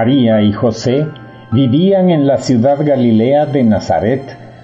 María 0.00 0.40
y 0.40 0.50
José 0.52 1.08
vivían 1.52 2.08
en 2.08 2.26
la 2.26 2.38
ciudad 2.38 2.78
galilea 2.82 3.44
de 3.44 3.62
Nazaret, 3.64 4.22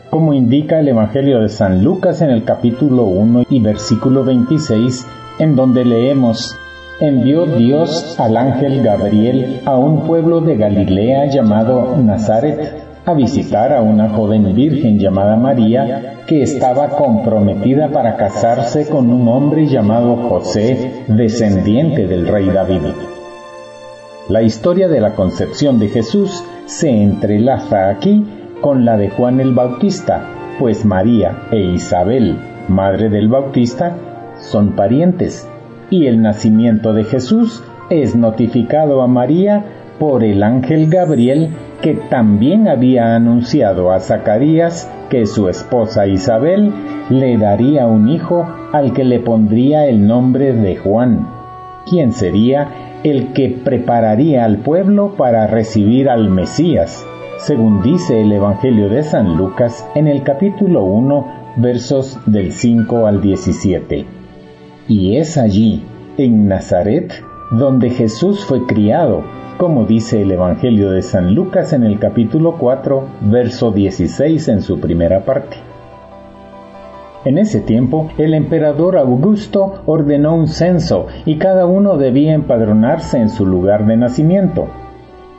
como 0.08 0.32
indica 0.32 0.80
el 0.80 0.88
Evangelio 0.88 1.42
de 1.42 1.50
San 1.50 1.84
Lucas 1.84 2.22
en 2.22 2.30
el 2.30 2.42
capítulo 2.44 3.02
1 3.02 3.42
y 3.50 3.60
versículo 3.60 4.24
26, 4.24 5.06
en 5.38 5.54
donde 5.54 5.84
leemos, 5.84 6.56
envió 7.00 7.44
Dios 7.44 8.18
al 8.18 8.38
ángel 8.38 8.82
Gabriel 8.82 9.60
a 9.66 9.76
un 9.76 10.06
pueblo 10.06 10.40
de 10.40 10.56
Galilea 10.56 11.26
llamado 11.26 11.98
Nazaret 11.98 12.72
a 13.04 13.12
visitar 13.12 13.74
a 13.74 13.82
una 13.82 14.08
joven 14.08 14.54
virgen 14.54 14.98
llamada 14.98 15.36
María 15.36 16.14
que 16.26 16.44
estaba 16.44 16.88
comprometida 16.88 17.90
para 17.90 18.16
casarse 18.16 18.88
con 18.88 19.12
un 19.12 19.28
hombre 19.28 19.66
llamado 19.66 20.16
José, 20.16 21.04
descendiente 21.08 22.06
del 22.06 22.26
rey 22.26 22.46
David. 22.46 23.15
La 24.28 24.42
historia 24.42 24.88
de 24.88 25.00
la 25.00 25.14
concepción 25.14 25.78
de 25.78 25.86
Jesús 25.86 26.42
se 26.64 26.90
entrelaza 26.90 27.90
aquí 27.90 28.24
con 28.60 28.84
la 28.84 28.96
de 28.96 29.08
Juan 29.08 29.38
el 29.38 29.54
Bautista, 29.54 30.26
pues 30.58 30.84
María 30.84 31.44
e 31.52 31.60
Isabel, 31.60 32.36
madre 32.66 33.08
del 33.08 33.28
Bautista, 33.28 33.96
son 34.40 34.72
parientes, 34.72 35.48
y 35.90 36.06
el 36.06 36.22
nacimiento 36.22 36.92
de 36.92 37.04
Jesús 37.04 37.62
es 37.88 38.16
notificado 38.16 39.00
a 39.00 39.06
María 39.06 39.64
por 40.00 40.24
el 40.24 40.42
ángel 40.42 40.90
Gabriel 40.90 41.50
que 41.80 41.94
también 41.94 42.66
había 42.66 43.14
anunciado 43.14 43.92
a 43.92 44.00
Zacarías 44.00 44.90
que 45.08 45.26
su 45.26 45.48
esposa 45.48 46.08
Isabel 46.08 46.72
le 47.10 47.36
daría 47.36 47.86
un 47.86 48.08
hijo 48.08 48.44
al 48.72 48.92
que 48.92 49.04
le 49.04 49.20
pondría 49.20 49.86
el 49.86 50.04
nombre 50.04 50.52
de 50.52 50.74
Juan, 50.74 51.28
quien 51.88 52.12
sería 52.12 52.85
el 53.10 53.32
que 53.32 53.50
prepararía 53.50 54.44
al 54.44 54.58
pueblo 54.58 55.14
para 55.16 55.46
recibir 55.46 56.08
al 56.08 56.28
Mesías, 56.28 57.06
según 57.38 57.80
dice 57.80 58.20
el 58.20 58.32
Evangelio 58.32 58.88
de 58.88 59.04
San 59.04 59.36
Lucas 59.36 59.88
en 59.94 60.08
el 60.08 60.24
capítulo 60.24 60.82
1, 60.82 61.54
versos 61.56 62.18
del 62.26 62.50
5 62.50 63.06
al 63.06 63.22
17. 63.22 64.06
Y 64.88 65.18
es 65.18 65.38
allí, 65.38 65.84
en 66.18 66.48
Nazaret, 66.48 67.12
donde 67.52 67.90
Jesús 67.90 68.44
fue 68.44 68.66
criado, 68.66 69.22
como 69.56 69.84
dice 69.84 70.22
el 70.22 70.32
Evangelio 70.32 70.90
de 70.90 71.02
San 71.02 71.32
Lucas 71.32 71.72
en 71.72 71.84
el 71.84 72.00
capítulo 72.00 72.56
4, 72.58 73.06
verso 73.20 73.70
16 73.70 74.48
en 74.48 74.62
su 74.62 74.80
primera 74.80 75.24
parte. 75.24 75.65
En 77.26 77.38
ese 77.38 77.60
tiempo, 77.60 78.08
el 78.18 78.34
emperador 78.34 78.96
Augusto 78.96 79.82
ordenó 79.84 80.36
un 80.36 80.46
censo 80.46 81.08
y 81.24 81.38
cada 81.38 81.66
uno 81.66 81.96
debía 81.96 82.34
empadronarse 82.34 83.18
en 83.18 83.30
su 83.30 83.44
lugar 83.44 83.84
de 83.88 83.96
nacimiento. 83.96 84.68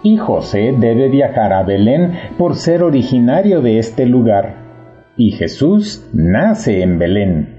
Y 0.04 0.18
José 0.18 0.76
debe 0.78 1.08
viajar 1.08 1.54
a 1.54 1.64
Belén 1.64 2.12
por 2.38 2.56
ser 2.56 2.84
originario 2.84 3.62
de 3.62 3.80
este 3.80 4.06
lugar. 4.06 5.14
Y 5.16 5.32
Jesús 5.32 6.06
nace 6.14 6.82
en 6.82 7.00
Belén. 7.00 7.56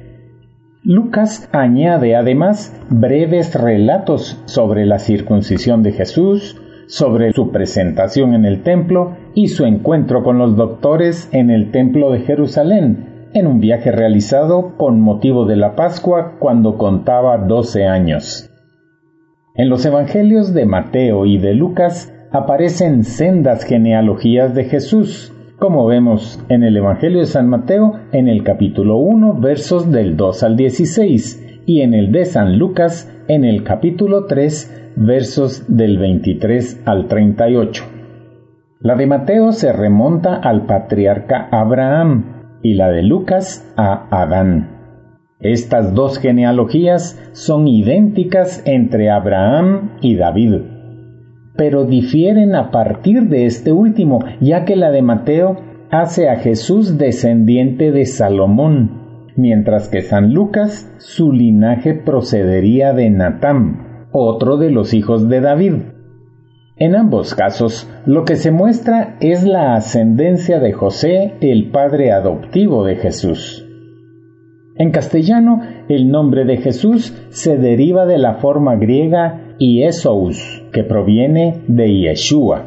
Lucas 0.82 1.48
añade 1.50 2.14
además 2.14 2.78
breves 2.90 3.58
relatos 3.58 4.42
sobre 4.44 4.84
la 4.84 4.98
circuncisión 4.98 5.82
de 5.82 5.92
Jesús, 5.92 6.60
sobre 6.86 7.32
su 7.32 7.50
presentación 7.50 8.34
en 8.34 8.44
el 8.44 8.62
templo 8.62 9.16
y 9.34 9.48
su 9.48 9.64
encuentro 9.64 10.22
con 10.22 10.36
los 10.36 10.54
doctores 10.54 11.30
en 11.32 11.48
el 11.48 11.70
templo 11.70 12.10
de 12.10 12.20
Jerusalén, 12.20 13.07
en 13.34 13.46
un 13.46 13.60
viaje 13.60 13.92
realizado 13.92 14.76
con 14.76 15.00
motivo 15.00 15.46
de 15.46 15.56
la 15.56 15.74
Pascua 15.74 16.36
cuando 16.38 16.78
contaba 16.78 17.38
doce 17.38 17.86
años. 17.86 18.50
En 19.54 19.68
los 19.68 19.84
Evangelios 19.84 20.54
de 20.54 20.66
Mateo 20.66 21.26
y 21.26 21.38
de 21.38 21.54
Lucas 21.54 22.12
aparecen 22.30 23.04
sendas 23.04 23.64
genealogías 23.64 24.54
de 24.54 24.64
Jesús, 24.64 25.34
como 25.58 25.86
vemos 25.86 26.42
en 26.48 26.62
el 26.62 26.76
Evangelio 26.76 27.18
de 27.20 27.26
San 27.26 27.48
Mateo 27.48 27.94
en 28.12 28.28
el 28.28 28.44
capítulo 28.44 28.98
1 28.98 29.40
versos 29.40 29.90
del 29.90 30.16
2 30.16 30.42
al 30.44 30.56
16 30.56 31.62
y 31.66 31.80
en 31.80 31.94
el 31.94 32.12
de 32.12 32.24
San 32.24 32.58
Lucas 32.58 33.12
en 33.26 33.44
el 33.44 33.64
capítulo 33.64 34.26
3 34.26 34.92
versos 34.96 35.64
del 35.68 35.98
23 35.98 36.82
al 36.84 37.08
38. 37.08 37.84
La 38.80 38.94
de 38.94 39.06
Mateo 39.06 39.50
se 39.50 39.72
remonta 39.72 40.36
al 40.36 40.66
patriarca 40.66 41.48
Abraham 41.50 42.37
y 42.68 42.74
la 42.74 42.90
de 42.90 43.02
Lucas 43.02 43.72
a 43.76 44.06
Adán. 44.10 44.76
Estas 45.40 45.94
dos 45.94 46.18
genealogías 46.18 47.20
son 47.32 47.68
idénticas 47.68 48.62
entre 48.66 49.10
Abraham 49.10 49.92
y 50.00 50.16
David 50.16 50.54
pero 51.58 51.84
difieren 51.84 52.54
a 52.54 52.70
partir 52.70 53.24
de 53.24 53.44
este 53.44 53.72
último, 53.72 54.20
ya 54.40 54.64
que 54.64 54.76
la 54.76 54.92
de 54.92 55.02
Mateo 55.02 55.56
hace 55.90 56.28
a 56.28 56.36
Jesús 56.36 56.98
descendiente 56.98 57.90
de 57.90 58.06
Salomón, 58.06 59.26
mientras 59.34 59.88
que 59.88 60.02
San 60.02 60.32
Lucas 60.32 60.88
su 60.98 61.32
linaje 61.32 61.94
procedería 61.94 62.92
de 62.92 63.10
Natán, 63.10 64.06
otro 64.12 64.56
de 64.56 64.70
los 64.70 64.94
hijos 64.94 65.28
de 65.28 65.40
David. 65.40 65.74
En 66.80 66.94
ambos 66.94 67.34
casos, 67.34 67.90
lo 68.06 68.24
que 68.24 68.36
se 68.36 68.52
muestra 68.52 69.16
es 69.20 69.42
la 69.42 69.74
ascendencia 69.74 70.60
de 70.60 70.72
José, 70.72 71.34
el 71.40 71.70
padre 71.70 72.12
adoptivo 72.12 72.84
de 72.84 72.94
Jesús. 72.94 73.66
En 74.76 74.92
castellano, 74.92 75.60
el 75.88 76.08
nombre 76.08 76.44
de 76.44 76.58
Jesús 76.58 77.12
se 77.30 77.56
deriva 77.56 78.06
de 78.06 78.18
la 78.18 78.34
forma 78.34 78.76
griega 78.76 79.56
Iesous, 79.58 80.62
que 80.72 80.84
proviene 80.84 81.64
de 81.66 81.92
Yeshua. 81.98 82.66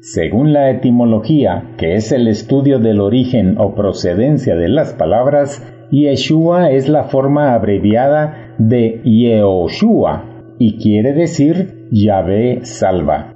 Según 0.00 0.54
la 0.54 0.70
etimología, 0.70 1.74
que 1.76 1.94
es 1.96 2.10
el 2.10 2.28
estudio 2.28 2.78
del 2.78 3.00
origen 3.00 3.56
o 3.58 3.74
procedencia 3.74 4.56
de 4.56 4.68
las 4.68 4.94
palabras, 4.94 5.62
Yeshua 5.90 6.70
es 6.70 6.88
la 6.88 7.04
forma 7.04 7.52
abreviada 7.52 8.54
de 8.56 9.02
Yehoshua 9.04 10.24
y 10.58 10.78
quiere 10.78 11.12
decir 11.12 11.86
Yahvé 11.90 12.60
salva. 12.62 13.31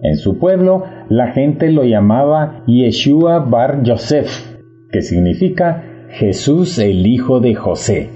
En 0.00 0.16
su 0.16 0.38
pueblo, 0.38 0.84
la 1.08 1.32
gente 1.32 1.72
lo 1.72 1.84
llamaba 1.84 2.62
Yeshua 2.66 3.40
Bar 3.40 3.82
Yosef, 3.82 4.28
que 4.92 5.02
significa 5.02 5.82
Jesús 6.10 6.78
el 6.78 7.06
hijo 7.06 7.40
de 7.40 7.54
José. 7.54 8.10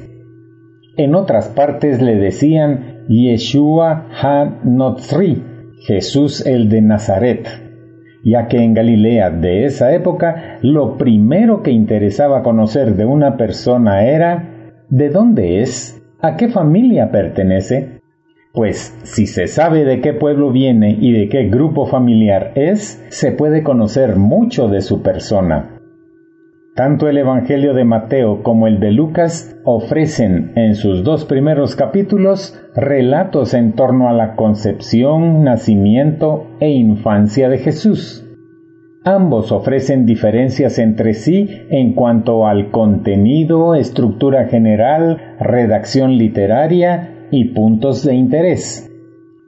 En 0.97 1.15
otras 1.15 1.49
partes 1.49 2.01
le 2.01 2.17
decían 2.17 3.05
Yeshua 3.09 4.07
ha-Notzri, 4.23 5.43
Jesús 5.87 6.47
el 6.47 6.69
de 6.69 6.83
Nazaret, 6.83 7.49
ya 8.25 8.47
que 8.47 8.59
en 8.59 8.75
Galilea 8.75 9.31
de 9.31 9.65
esa 9.65 9.93
época 9.93 10.59
lo 10.63 10.97
primero 10.97 11.63
que 11.63 11.73
interesaba 11.73 12.43
conocer 12.43 12.95
de 12.95 13.05
una 13.05 13.37
persona 13.37 14.07
era 14.07 14.85
¿de 14.89 15.09
dónde 15.09 15.63
es? 15.63 16.01
¿A 16.21 16.37
qué 16.37 16.49
familia 16.49 17.11
pertenece? 17.11 17.92
Pues 18.53 18.95
si 19.05 19.27
se 19.27 19.47
sabe 19.47 19.85
de 19.85 20.03
qué 20.03 20.13
pueblo 20.13 20.51
viene 20.51 20.99
y 21.01 21.13
de 21.13 21.31
qué 21.31 21.49
grupo 21.49 21.87
familiar 21.87 22.53
es, 22.55 23.03
se 23.09 23.33
puede 23.33 23.63
conocer 23.63 24.17
mucho 24.17 24.69
de 24.69 24.83
su 24.83 25.01
persona. 25.01 25.79
Tanto 26.75 27.09
el 27.09 27.17
Evangelio 27.17 27.73
de 27.73 27.85
Mateo 27.85 28.43
como 28.43 28.67
el 28.67 28.79
de 28.79 28.93
Lucas 28.93 29.59
ofrecen 29.65 30.53
en 30.55 30.75
sus 30.75 31.03
dos 31.03 31.25
primeros 31.25 31.77
capítulos 31.77 32.59
relatos 32.75 33.55
en 33.55 33.73
torno 33.73 34.11
a 34.11 34.13
la 34.13 34.37
concepción, 34.37 35.45
nacimiento 35.45 36.47
e 36.61 36.71
infancia 36.71 37.49
de 37.49 37.59
Jesús. 37.59 38.27
Ambos 39.05 39.51
ofrecen 39.51 40.05
diferencias 40.05 40.79
entre 40.79 41.15
sí 41.15 41.49
en 41.71 41.95
cuanto 41.95 42.47
al 42.47 42.71
contenido, 42.71 43.75
estructura 43.75 44.47
general, 44.47 45.37
redacción 45.41 46.19
literaria 46.19 47.12
y 47.33 47.47
puntos 47.47 48.05
de 48.05 48.15
interés. 48.15 48.89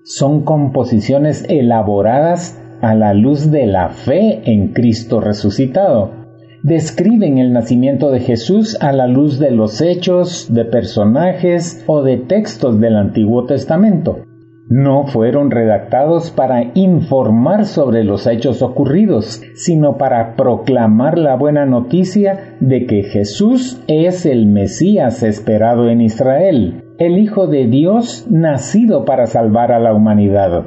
Son 0.02 0.42
composiciones 0.42 1.46
elaboradas 1.48 2.60
a 2.82 2.96
la 2.96 3.14
luz 3.14 3.52
de 3.52 3.66
la 3.66 3.90
fe 3.90 4.42
en 4.44 4.72
Cristo 4.72 5.20
resucitado 5.20 6.24
describen 6.64 7.36
el 7.36 7.52
nacimiento 7.52 8.10
de 8.10 8.20
Jesús 8.20 8.78
a 8.80 8.90
la 8.92 9.06
luz 9.06 9.38
de 9.38 9.50
los 9.50 9.82
hechos, 9.82 10.48
de 10.50 10.64
personajes 10.64 11.84
o 11.86 12.02
de 12.02 12.16
textos 12.16 12.80
del 12.80 12.96
Antiguo 12.96 13.44
Testamento. 13.44 14.20
No 14.66 15.06
fueron 15.06 15.50
redactados 15.50 16.30
para 16.30 16.70
informar 16.72 17.66
sobre 17.66 18.02
los 18.02 18.26
hechos 18.26 18.62
ocurridos, 18.62 19.42
sino 19.54 19.98
para 19.98 20.36
proclamar 20.36 21.18
la 21.18 21.36
buena 21.36 21.66
noticia 21.66 22.56
de 22.60 22.86
que 22.86 23.02
Jesús 23.02 23.82
es 23.86 24.24
el 24.24 24.46
Mesías 24.46 25.22
esperado 25.22 25.90
en 25.90 26.00
Israel, 26.00 26.83
el 26.98 27.18
Hijo 27.18 27.46
de 27.46 27.66
Dios 27.66 28.26
nacido 28.30 29.04
para 29.04 29.26
salvar 29.26 29.72
a 29.72 29.78
la 29.78 29.94
humanidad. 29.94 30.64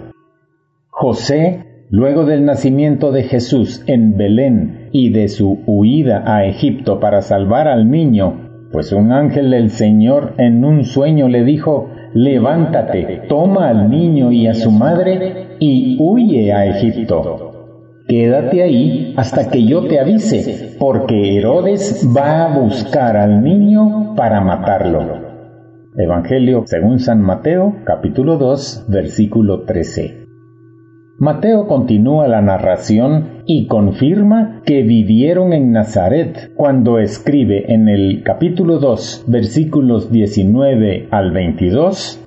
José 0.90 1.68
Luego 1.90 2.26
del 2.26 2.44
nacimiento 2.44 3.14
de 3.14 3.24
Jesús 3.24 3.82
en 3.88 4.18
Belén 4.18 4.90
y 4.92 5.10
de 5.10 5.30
su 5.30 5.60
huida 5.66 6.22
a 6.26 6.44
Egipto 6.44 7.00
para 7.00 7.22
salvar 7.22 7.70
al 7.70 7.90
niño, 7.90 8.68
pues 8.74 8.92
un 8.92 9.14
ángel 9.14 9.52
del 9.52 9.70
Señor 9.70 10.34
en 10.38 10.66
un 10.66 10.84
sueño 10.84 11.30
le 11.30 11.46
dijo, 11.46 11.90
levántate, 12.14 13.22
toma 13.30 13.70
al 13.70 13.90
niño 13.90 14.34
y 14.34 14.48
a 14.48 14.54
su 14.54 14.70
madre 14.70 15.56
y 15.60 15.96
huye 15.98 16.52
a 16.52 16.66
Egipto. 16.66 17.54
Quédate 18.06 18.64
ahí 18.64 19.14
hasta 19.16 19.50
que 19.50 19.64
yo 19.64 19.88
te 19.88 20.02
avise, 20.02 20.76
porque 20.78 21.38
Herodes 21.38 22.06
va 22.16 22.48
a 22.48 22.60
buscar 22.60 23.16
al 23.16 23.42
niño 23.42 24.14
para 24.18 24.42
matarlo. 24.42 25.27
Evangelio 26.00 26.62
según 26.68 27.00
San 27.00 27.22
Mateo, 27.22 27.78
capítulo 27.84 28.38
2, 28.38 28.86
versículo 28.88 29.64
13. 29.64 30.28
Mateo 31.18 31.66
continúa 31.66 32.28
la 32.28 32.40
narración 32.44 33.42
y 33.48 33.66
confirma 33.66 34.62
que 34.64 34.84
vivieron 34.84 35.54
en 35.54 35.72
Nazaret 35.72 36.52
cuando 36.56 37.00
escribe 37.00 37.74
en 37.74 37.90
el 37.90 38.22
capítulo 38.24 38.78
2 38.78 39.26
versículos 39.28 40.12
19 40.12 41.08
al 41.10 41.32
22 41.32 42.24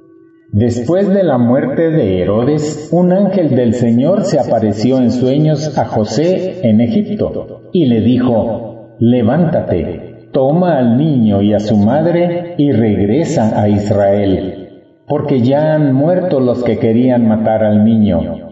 Después 0.50 1.08
de 1.08 1.22
la 1.22 1.38
muerte 1.38 1.90
de 1.90 2.22
Herodes, 2.22 2.88
un 2.90 3.12
ángel 3.12 3.55
del 3.55 3.75
Señor 3.75 4.25
se 4.25 4.40
apareció 4.40 4.99
en 4.99 5.12
sueños 5.12 5.78
a 5.78 5.84
José 5.84 6.69
en 6.69 6.81
Egipto 6.81 7.70
y 7.72 7.87
le 7.87 8.00
dijo, 8.00 8.96
levántate, 8.99 10.09
toma 10.32 10.79
al 10.79 10.97
niño 10.97 11.43
y 11.43 11.53
a 11.55 11.61
su 11.61 11.77
madre 11.77 12.55
y 12.59 12.73
regresa 12.73 13.61
a 13.61 13.69
Israel, 13.69 14.69
porque 15.06 15.41
ya 15.41 15.75
han 15.75 15.93
muerto 15.93 16.41
los 16.41 16.62
que 16.62 16.79
querían 16.79 17.27
matar 17.29 17.65
al 17.65 17.85
niño. 17.85 18.50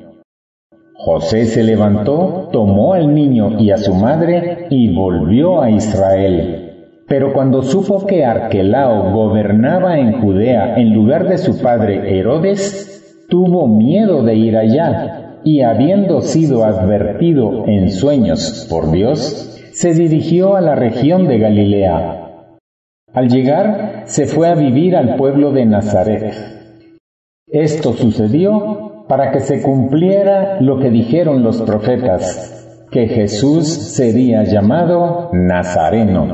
José 0.95 1.47
se 1.47 1.63
levantó, 1.63 2.49
tomó 2.53 2.95
al 2.95 3.15
niño 3.15 3.61
y 3.61 3.71
a 3.71 3.77
su 3.77 3.95
madre 3.95 4.67
y 4.71 4.93
volvió 4.93 5.63
a 5.63 5.71
Israel. 5.71 6.65
Pero 7.07 7.33
cuando 7.33 7.63
supo 7.63 8.05
que 8.07 8.25
Arquelao 8.25 9.13
gobernaba 9.13 9.99
en 9.99 10.21
Judea 10.21 10.75
en 10.77 10.93
lugar 10.93 11.29
de 11.29 11.39
su 11.39 11.63
padre 11.63 12.19
Herodes, 12.19 13.25
tuvo 13.31 13.67
miedo 13.69 14.23
de 14.23 14.35
ir 14.35 14.57
allá 14.57 15.41
y 15.45 15.63
habiendo 15.63 16.21
sido 16.21 16.65
advertido 16.65 17.67
en 17.67 17.91
sueños 17.91 18.67
por 18.69 18.91
Dios, 18.91 19.58
se 19.79 19.95
dirigió 19.95 20.57
a 20.57 20.61
la 20.61 20.75
región 20.75 21.29
de 21.29 21.39
Galilea. 21.39 22.57
Al 23.15 23.29
llegar, 23.29 24.03
se 24.07 24.27
fue 24.27 24.49
a 24.49 24.57
vivir 24.57 24.97
al 24.97 25.15
pueblo 25.15 25.53
de 25.53 25.67
Nazaret. 25.67 26.35
Esto 27.47 27.93
sucedió 27.93 29.05
para 29.09 29.31
que 29.31 29.39
se 29.39 29.63
cumpliera 29.63 30.61
lo 30.61 30.81
que 30.81 30.91
dijeron 30.91 31.45
los 31.45 31.63
profetas, 31.63 32.89
que 32.91 33.07
Jesús 33.07 33.69
sería 33.69 34.43
llamado 34.43 35.31
Nazareno. 35.33 36.27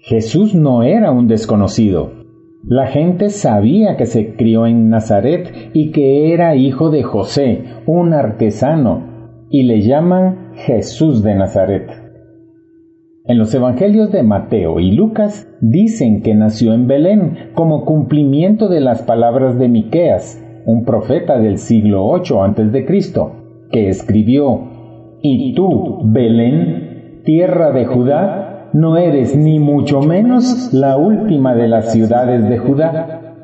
Jesús 0.00 0.56
no 0.56 0.82
era 0.82 1.12
un 1.12 1.28
desconocido. 1.28 2.10
La 2.64 2.88
gente 2.88 3.28
sabía 3.28 3.96
que 3.96 4.06
se 4.06 4.34
crió 4.34 4.66
en 4.66 4.88
Nazaret 4.88 5.70
y 5.72 5.92
que 5.92 6.32
era 6.32 6.56
hijo 6.56 6.90
de 6.90 7.04
José, 7.04 7.62
un 7.86 8.12
artesano, 8.12 9.46
y 9.50 9.62
le 9.62 9.82
llaman 9.82 10.45
Jesús 10.56 11.22
de 11.22 11.34
Nazaret. 11.34 11.90
En 13.26 13.38
los 13.38 13.52
evangelios 13.54 14.10
de 14.10 14.22
Mateo 14.22 14.80
y 14.80 14.92
Lucas 14.92 15.46
dicen 15.60 16.22
que 16.22 16.34
nació 16.34 16.72
en 16.72 16.86
Belén 16.86 17.50
como 17.54 17.84
cumplimiento 17.84 18.68
de 18.68 18.80
las 18.80 19.02
palabras 19.02 19.58
de 19.58 19.68
Miqueas, 19.68 20.42
un 20.64 20.84
profeta 20.84 21.38
del 21.38 21.58
siglo 21.58 22.10
VIII 22.12 22.38
a.C., 22.40 22.86
que 23.70 23.88
escribió, 23.88 24.60
Y 25.22 25.54
tú, 25.54 26.00
Belén, 26.04 27.20
tierra 27.24 27.72
de 27.72 27.84
Judá, 27.84 28.70
no 28.72 28.96
eres 28.96 29.36
ni 29.36 29.58
mucho 29.58 30.00
menos 30.00 30.72
la 30.72 30.96
última 30.96 31.54
de 31.54 31.68
las 31.68 31.92
ciudades 31.92 32.48
de 32.48 32.58
Judá, 32.58 33.34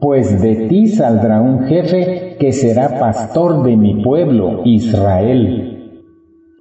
pues 0.00 0.40
de 0.40 0.68
ti 0.68 0.88
saldrá 0.88 1.40
un 1.40 1.64
jefe 1.64 2.36
que 2.38 2.52
será 2.52 2.98
pastor 2.98 3.64
de 3.64 3.76
mi 3.76 4.02
pueblo, 4.02 4.62
Israel. 4.64 5.73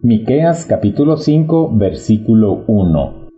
Miqueas 0.05 0.65
capítulo 0.65 1.15
5 1.15 1.77
versículo 1.77 2.65
1. 2.67 3.29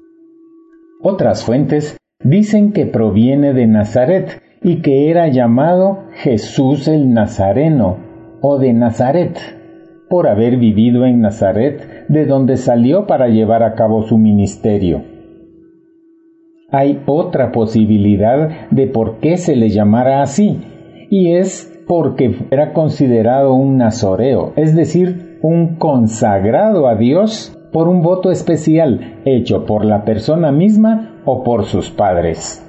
Otras 1.04 1.44
fuentes 1.46 1.96
dicen 2.24 2.74
que 2.74 2.88
proviene 2.88 3.54
de 3.54 3.68
Nazaret, 3.68 4.42
y 4.64 4.82
que 4.82 5.12
era 5.12 5.28
llamado 5.28 6.06
Jesús 6.14 6.88
el 6.88 7.14
Nazareno 7.14 7.98
o 8.42 8.58
de 8.58 8.74
Nazaret, 8.74 9.38
por 10.10 10.28
haber 10.28 10.58
vivido 10.58 11.06
en 11.06 11.22
Nazaret, 11.22 12.08
de 12.08 12.26
donde 12.26 12.58
salió 12.58 13.06
para 13.06 13.28
llevar 13.28 13.62
a 13.62 13.76
cabo 13.76 14.02
su 14.02 14.18
ministerio. 14.18 15.04
Hay 16.72 17.00
otra 17.06 17.52
posibilidad 17.52 18.72
de 18.72 18.88
por 18.88 19.20
qué 19.20 19.38
se 19.38 19.56
le 19.56 19.70
llamara 19.70 20.24
así, 20.24 20.62
y 21.12 21.34
es 21.34 21.72
porque 21.88 22.34
era 22.50 22.74
considerado 22.74 23.54
un 23.54 23.78
nazoreo, 23.78 24.54
es 24.56 24.76
decir, 24.76 25.35
un 25.46 25.76
consagrado 25.76 26.88
a 26.88 26.96
Dios 26.96 27.56
por 27.72 27.88
un 27.88 28.02
voto 28.02 28.32
especial 28.32 29.22
hecho 29.26 29.64
por 29.68 29.86
la 29.86 30.04
persona 30.04 30.52
misma 30.52 31.22
o 31.24 31.44
por 31.44 31.66
sus 31.66 31.92
padres. 31.92 32.66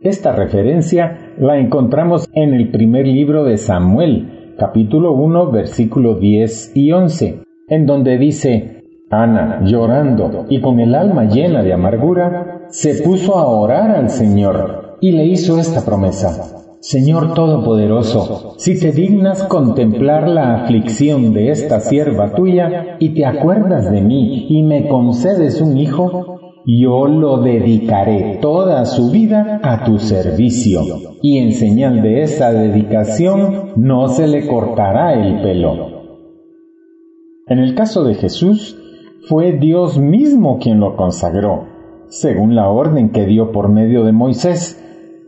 Esta 0.00 0.30
referencia 0.30 1.32
la 1.36 1.58
encontramos 1.58 2.28
en 2.32 2.54
el 2.54 2.70
primer 2.70 3.08
libro 3.08 3.42
de 3.42 3.58
Samuel, 3.58 4.54
capítulo 4.56 5.14
1, 5.14 5.50
versículo 5.50 6.14
10 6.14 6.76
y 6.76 6.92
11, 6.92 7.42
en 7.66 7.86
donde 7.86 8.18
dice, 8.18 8.84
Ana, 9.10 9.62
llorando 9.64 10.46
y 10.48 10.60
con 10.60 10.78
el 10.78 10.94
alma 10.94 11.24
llena 11.24 11.64
de 11.64 11.72
amargura, 11.72 12.66
se 12.68 13.02
puso 13.02 13.36
a 13.36 13.48
orar 13.48 13.90
al 13.90 14.10
Señor 14.10 14.96
y 15.00 15.10
le 15.10 15.24
hizo 15.24 15.58
esta 15.58 15.84
promesa. 15.84 16.59
Señor 16.80 17.34
Todopoderoso, 17.34 18.54
si 18.56 18.80
te 18.80 18.90
dignas 18.90 19.42
contemplar 19.42 20.26
la 20.26 20.54
aflicción 20.62 21.34
de 21.34 21.50
esta 21.50 21.78
sierva 21.80 22.32
tuya 22.32 22.96
y 22.98 23.10
te 23.10 23.26
acuerdas 23.26 23.90
de 23.92 24.00
mí 24.00 24.46
y 24.48 24.62
me 24.62 24.88
concedes 24.88 25.60
un 25.60 25.76
hijo, 25.76 26.40
yo 26.64 27.06
lo 27.06 27.42
dedicaré 27.42 28.38
toda 28.40 28.86
su 28.86 29.10
vida 29.10 29.60
a 29.62 29.84
tu 29.84 29.98
servicio, 29.98 30.80
y 31.20 31.36
en 31.36 31.52
señal 31.52 32.00
de 32.00 32.22
esa 32.22 32.50
dedicación 32.50 33.72
no 33.76 34.08
se 34.08 34.26
le 34.26 34.46
cortará 34.46 35.12
el 35.12 35.42
pelo. 35.42 35.74
En 37.46 37.58
el 37.58 37.74
caso 37.74 38.04
de 38.04 38.14
Jesús, 38.14 38.78
fue 39.28 39.52
Dios 39.52 39.98
mismo 39.98 40.58
quien 40.58 40.80
lo 40.80 40.96
consagró, 40.96 41.66
según 42.08 42.54
la 42.54 42.70
orden 42.70 43.10
que 43.10 43.26
dio 43.26 43.52
por 43.52 43.68
medio 43.68 44.04
de 44.04 44.12
Moisés, 44.12 44.79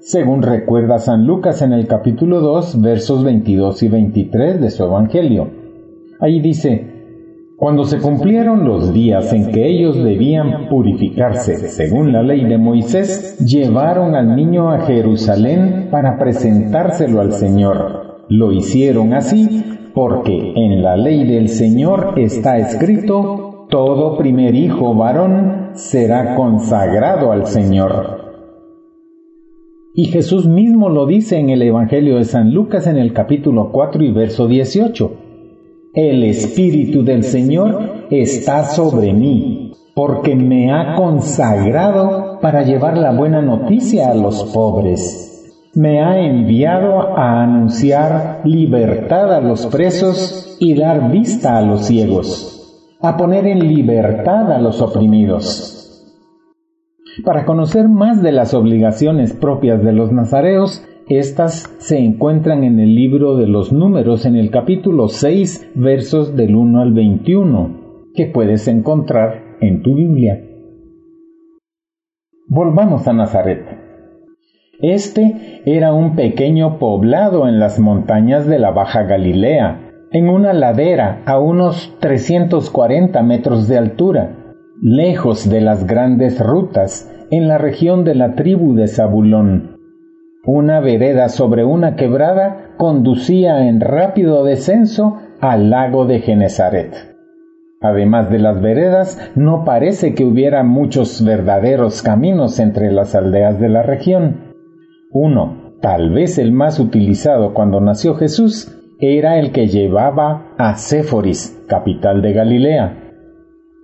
según 0.02 0.42
recuerda 0.42 0.98
San 0.98 1.26
Lucas 1.26 1.62
en 1.62 1.72
el 1.72 1.86
capítulo 1.86 2.40
2, 2.40 2.82
versos 2.82 3.22
22 3.22 3.84
y 3.84 3.88
23 3.88 4.60
de 4.60 4.70
su 4.70 4.82
Evangelio. 4.82 5.48
Ahí 6.18 6.40
dice, 6.40 7.54
cuando 7.56 7.84
se 7.84 8.00
cumplieron 8.00 8.64
los 8.64 8.92
días 8.92 9.32
en 9.32 9.52
que 9.52 9.64
ellos 9.68 10.02
debían 10.02 10.68
purificarse 10.68 11.56
según 11.68 12.12
la 12.12 12.24
ley 12.24 12.44
de 12.44 12.58
Moisés, 12.58 13.38
llevaron 13.38 14.16
al 14.16 14.34
niño 14.34 14.72
a 14.72 14.80
Jerusalén 14.80 15.86
para 15.92 16.18
presentárselo 16.18 17.20
al 17.20 17.32
Señor. 17.32 18.24
Lo 18.28 18.50
hicieron 18.50 19.14
así 19.14 19.62
porque 19.94 20.52
en 20.56 20.82
la 20.82 20.96
ley 20.96 21.24
del 21.28 21.48
Señor 21.48 22.14
está 22.16 22.58
escrito, 22.58 23.66
todo 23.70 24.18
primer 24.18 24.56
hijo 24.56 24.96
varón 24.96 25.70
será 25.74 26.34
consagrado 26.34 27.30
al 27.30 27.46
Señor. 27.46 28.21
Y 29.94 30.06
Jesús 30.06 30.46
mismo 30.46 30.88
lo 30.88 31.04
dice 31.04 31.38
en 31.38 31.50
el 31.50 31.60
Evangelio 31.60 32.16
de 32.16 32.24
San 32.24 32.54
Lucas 32.54 32.86
en 32.86 32.96
el 32.96 33.12
capítulo 33.12 33.70
4 33.70 34.02
y 34.02 34.10
verso 34.10 34.46
18. 34.46 35.12
El 35.92 36.24
Espíritu 36.24 37.04
del 37.04 37.24
Señor 37.24 38.06
está 38.10 38.64
sobre 38.64 39.12
mí, 39.12 39.72
porque 39.94 40.34
me 40.34 40.72
ha 40.72 40.94
consagrado 40.94 42.38
para 42.40 42.62
llevar 42.62 42.96
la 42.96 43.12
buena 43.12 43.42
noticia 43.42 44.10
a 44.10 44.14
los 44.14 44.44
pobres. 44.54 45.68
Me 45.74 46.02
ha 46.02 46.18
enviado 46.18 47.14
a 47.18 47.42
anunciar 47.42 48.40
libertad 48.44 49.34
a 49.34 49.42
los 49.42 49.66
presos 49.66 50.56
y 50.58 50.74
dar 50.74 51.10
vista 51.10 51.58
a 51.58 51.62
los 51.62 51.84
ciegos, 51.84 52.96
a 53.02 53.18
poner 53.18 53.46
en 53.46 53.68
libertad 53.68 54.52
a 54.52 54.58
los 54.58 54.80
oprimidos. 54.80 55.71
Para 57.24 57.44
conocer 57.44 57.88
más 57.88 58.22
de 58.22 58.32
las 58.32 58.54
obligaciones 58.54 59.34
propias 59.34 59.84
de 59.84 59.92
los 59.92 60.12
nazareos, 60.12 60.82
estas 61.08 61.70
se 61.78 61.98
encuentran 61.98 62.64
en 62.64 62.80
el 62.80 62.94
libro 62.94 63.36
de 63.36 63.46
los 63.46 63.70
números 63.70 64.24
en 64.24 64.34
el 64.34 64.50
capítulo 64.50 65.08
6 65.08 65.72
versos 65.74 66.34
del 66.36 66.56
1 66.56 66.80
al 66.80 66.92
21 66.92 67.82
que 68.14 68.26
puedes 68.26 68.66
encontrar 68.66 69.42
en 69.60 69.82
tu 69.82 69.94
Biblia. 69.94 70.42
Volvamos 72.48 73.06
a 73.06 73.12
Nazaret. 73.12 73.62
Este 74.80 75.60
era 75.66 75.92
un 75.92 76.16
pequeño 76.16 76.78
poblado 76.78 77.46
en 77.46 77.60
las 77.60 77.78
montañas 77.78 78.46
de 78.46 78.58
la 78.58 78.70
Baja 78.70 79.02
Galilea, 79.02 79.90
en 80.12 80.30
una 80.30 80.54
ladera 80.54 81.22
a 81.26 81.38
unos 81.38 81.94
340 82.00 83.22
metros 83.22 83.68
de 83.68 83.78
altura, 83.78 84.41
lejos 84.82 85.48
de 85.48 85.60
las 85.60 85.86
grandes 85.86 86.44
rutas, 86.44 87.08
en 87.30 87.46
la 87.46 87.56
región 87.56 88.02
de 88.02 88.16
la 88.16 88.34
tribu 88.34 88.74
de 88.74 88.88
Zabulón 88.88 89.78
Una 90.44 90.80
vereda 90.80 91.28
sobre 91.28 91.64
una 91.64 91.94
quebrada 91.94 92.74
conducía 92.78 93.68
en 93.68 93.80
rápido 93.80 94.42
descenso 94.42 95.18
al 95.40 95.70
lago 95.70 96.06
de 96.06 96.18
Genezaret. 96.18 97.14
Además 97.80 98.28
de 98.28 98.40
las 98.40 98.60
veredas, 98.60 99.30
no 99.36 99.64
parece 99.64 100.14
que 100.14 100.24
hubiera 100.24 100.64
muchos 100.64 101.24
verdaderos 101.24 102.02
caminos 102.02 102.58
entre 102.58 102.90
las 102.90 103.14
aldeas 103.14 103.60
de 103.60 103.68
la 103.68 103.84
región. 103.84 104.52
Uno, 105.12 105.74
tal 105.80 106.10
vez 106.10 106.38
el 106.38 106.50
más 106.50 106.80
utilizado 106.80 107.54
cuando 107.54 107.80
nació 107.80 108.16
Jesús, 108.16 108.76
era 108.98 109.38
el 109.38 109.52
que 109.52 109.68
llevaba 109.68 110.54
a 110.58 110.74
Séforis, 110.74 111.64
capital 111.68 112.20
de 112.20 112.32
Galilea. 112.32 113.01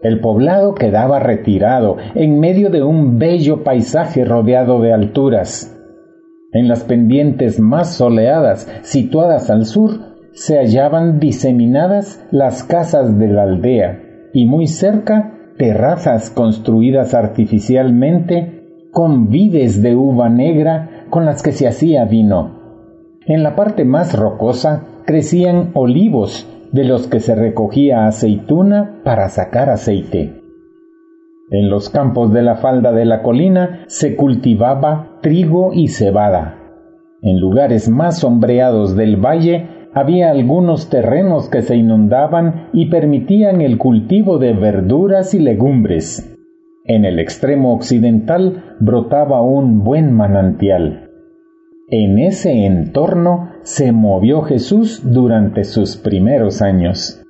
El 0.01 0.21
poblado 0.21 0.75
quedaba 0.75 1.19
retirado 1.19 1.97
en 2.15 2.39
medio 2.39 2.71
de 2.71 2.83
un 2.85 3.19
bello 3.19 3.65
paisaje 3.65 4.25
rodeado 4.25 4.81
de 4.81 4.93
alturas. 4.93 5.75
En 6.53 6.69
las 6.69 6.85
pendientes 6.85 7.59
más 7.59 7.95
soleadas, 7.95 8.71
situadas 8.83 9.51
al 9.51 9.67
sur, 9.67 9.91
se 10.33 10.57
hallaban 10.59 11.19
diseminadas 11.19 12.25
las 12.31 12.63
casas 12.63 13.19
de 13.19 13.27
la 13.27 13.43
aldea 13.43 14.01
y 14.33 14.47
muy 14.47 14.69
cerca 14.69 15.35
terrazas 15.59 16.31
construidas 16.31 17.13
artificialmente 17.13 18.89
con 18.93 19.31
vides 19.31 19.83
de 19.83 19.97
uva 19.97 20.29
negra 20.29 21.07
con 21.11 21.25
las 21.27 21.43
que 21.43 21.51
se 21.51 21.67
hacía 21.67 22.05
vino. 22.05 22.57
En 23.27 23.43
la 23.43 23.57
parte 23.57 23.85
más 23.85 24.17
rocosa 24.17 24.85
crecían 25.07 25.73
olivos 25.75 26.47
de 26.73 26.85
los 26.85 27.07
que 27.07 27.21
se 27.21 27.35
recogía 27.35 28.07
aceituna 28.07 29.01
para 29.05 29.29
sacar 29.29 29.71
aceite. 29.71 30.43
En 31.51 31.71
los 31.71 31.89
campos 31.89 32.33
de 32.33 32.43
la 32.43 32.57
falda 32.57 32.93
de 32.93 33.07
la 33.07 33.23
colina 33.23 33.85
se 33.87 34.17
cultivaba 34.17 35.19
trigo 35.23 35.73
y 35.73 35.89
cebada. 35.89 36.57
En 37.23 37.41
lugares 37.41 37.89
más 37.89 38.19
sombreados 38.19 38.97
del 38.97 39.17
valle 39.17 39.69
había 39.95 40.31
algunos 40.31 40.91
terrenos 40.91 41.49
que 41.49 41.63
se 41.63 41.77
inundaban 41.77 42.69
y 42.73 42.91
permitían 42.91 43.63
el 43.63 43.79
cultivo 43.79 44.39
de 44.39 44.53
verduras 44.53 45.35
y 45.35 45.41
legumbres. 45.41 46.37
En 46.85 47.05
el 47.05 47.19
extremo 47.19 47.75
occidental 47.75 48.77
brotaba 48.81 49.43
un 49.43 49.83
buen 49.83 50.13
manantial. 50.13 51.09
En 51.91 52.19
ese 52.19 52.67
entorno 52.67 53.51
se 53.69 53.93
movió 53.93 54.41
Jesús 54.41 55.03
durante 55.05 55.65
sus 55.65 55.99
primeros 55.99 56.63
años. 56.63 57.23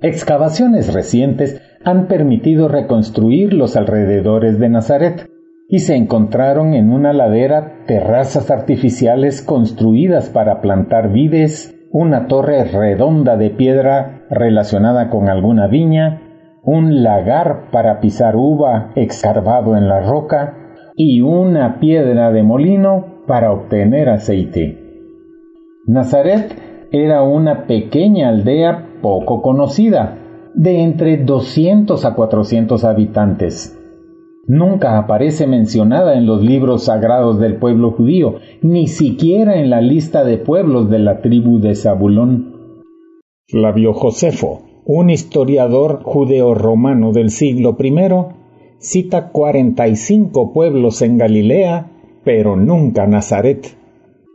Excavaciones 0.00 0.94
recientes 0.94 1.60
han 1.84 2.06
permitido 2.06 2.68
reconstruir 2.68 3.52
los 3.52 3.76
alrededores 3.76 4.60
de 4.60 4.68
Nazaret, 4.68 5.28
y 5.68 5.80
se 5.80 5.96
encontraron 5.96 6.74
en 6.74 6.92
una 6.92 7.12
ladera 7.12 7.82
terrazas 7.88 8.52
artificiales 8.52 9.42
construidas 9.42 10.30
para 10.30 10.60
plantar 10.60 11.10
vides, 11.10 11.76
una 11.90 12.28
torre 12.28 12.62
redonda 12.62 13.36
de 13.36 13.50
piedra 13.50 14.26
relacionada 14.30 15.10
con 15.10 15.28
alguna 15.28 15.66
viña, 15.66 16.22
un 16.62 17.02
lagar 17.02 17.72
para 17.72 17.98
pisar 17.98 18.36
uva 18.36 18.92
excavado 18.94 19.76
en 19.76 19.88
la 19.88 20.02
roca 20.02 20.54
y 20.94 21.20
una 21.20 21.80
piedra 21.80 22.30
de 22.30 22.44
molino 22.44 23.24
para 23.26 23.50
obtener 23.50 24.08
aceite. 24.08 24.85
Nazaret 25.86 26.88
era 26.92 27.22
una 27.22 27.66
pequeña 27.66 28.28
aldea 28.28 29.00
poco 29.02 29.42
conocida, 29.42 30.18
de 30.54 30.82
entre 30.82 31.18
200 31.18 32.04
a 32.04 32.14
400 32.14 32.84
habitantes 32.84 33.76
nunca 34.46 34.98
aparece 34.98 35.46
mencionada 35.46 36.16
en 36.16 36.26
los 36.26 36.42
libros 36.42 36.84
sagrados 36.84 37.38
del 37.38 37.56
pueblo 37.56 37.92
judío, 37.92 38.36
ni 38.62 38.86
siquiera 38.86 39.60
en 39.60 39.70
la 39.70 39.80
lista 39.80 40.24
de 40.24 40.38
pueblos 40.38 40.88
de 40.90 41.00
la 41.00 41.20
tribu 41.20 41.58
de 41.58 41.74
Zabulón. 41.74 42.54
Flavio 43.48 43.92
Josefo, 43.92 44.62
un 44.84 45.10
historiador 45.10 46.02
judeo-romano 46.02 47.12
del 47.12 47.30
siglo 47.30 47.76
I, 47.78 47.94
cita 48.78 49.30
45 49.30 50.52
pueblos 50.52 51.02
en 51.02 51.18
Galilea, 51.18 51.92
pero 52.24 52.56
nunca 52.56 53.06
Nazaret. 53.06 53.76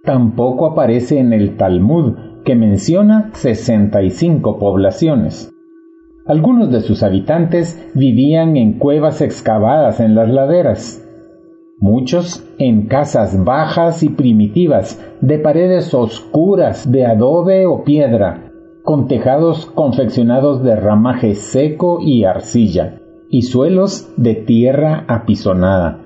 Tampoco 0.03 0.65
aparece 0.65 1.20
en 1.20 1.31
el 1.31 1.58
Talmud, 1.58 2.15
que 2.43 2.55
menciona 2.55 3.29
65 3.34 4.58
poblaciones. 4.58 5.53
Algunos 6.25 6.72
de 6.72 6.81
sus 6.81 7.03
habitantes 7.03 7.91
vivían 7.93 8.58
en 8.58 8.79
cuevas 8.79 9.22
excavadas 9.22 10.00
en 10.00 10.15
las 10.15 10.29
laderas, 10.29 11.08
muchos 11.79 12.48
en 12.60 12.88
casas 12.88 13.43
bajas 13.43 14.03
y 14.03 14.10
primitivas, 14.10 15.03
de 15.22 15.39
paredes 15.39 15.93
oscuras 15.93 16.89
de 16.91 17.05
adobe 17.05 17.65
o 17.65 17.84
piedra, 17.84 18.51
con 18.84 19.08
tejados 19.08 19.65
confeccionados 19.65 20.63
de 20.63 20.75
ramaje 20.75 21.36
seco 21.36 22.00
y 22.01 22.24
arcilla, 22.24 23.01
y 23.29 23.43
suelos 23.43 24.12
de 24.15 24.36
tierra 24.36 25.05
apisonada. 25.08 26.05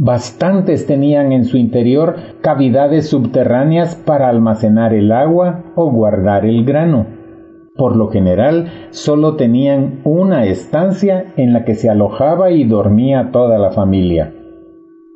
Bastantes 0.00 0.86
tenían 0.86 1.32
en 1.32 1.44
su 1.44 1.56
interior 1.56 2.14
cavidades 2.40 3.08
subterráneas 3.08 3.96
para 3.96 4.28
almacenar 4.28 4.94
el 4.94 5.10
agua 5.10 5.64
o 5.74 5.90
guardar 5.90 6.46
el 6.46 6.64
grano. 6.64 7.06
Por 7.74 7.96
lo 7.96 8.06
general, 8.06 8.70
solo 8.90 9.34
tenían 9.34 10.00
una 10.04 10.44
estancia 10.44 11.32
en 11.36 11.52
la 11.52 11.64
que 11.64 11.74
se 11.74 11.90
alojaba 11.90 12.52
y 12.52 12.62
dormía 12.62 13.30
toda 13.32 13.58
la 13.58 13.72
familia. 13.72 14.32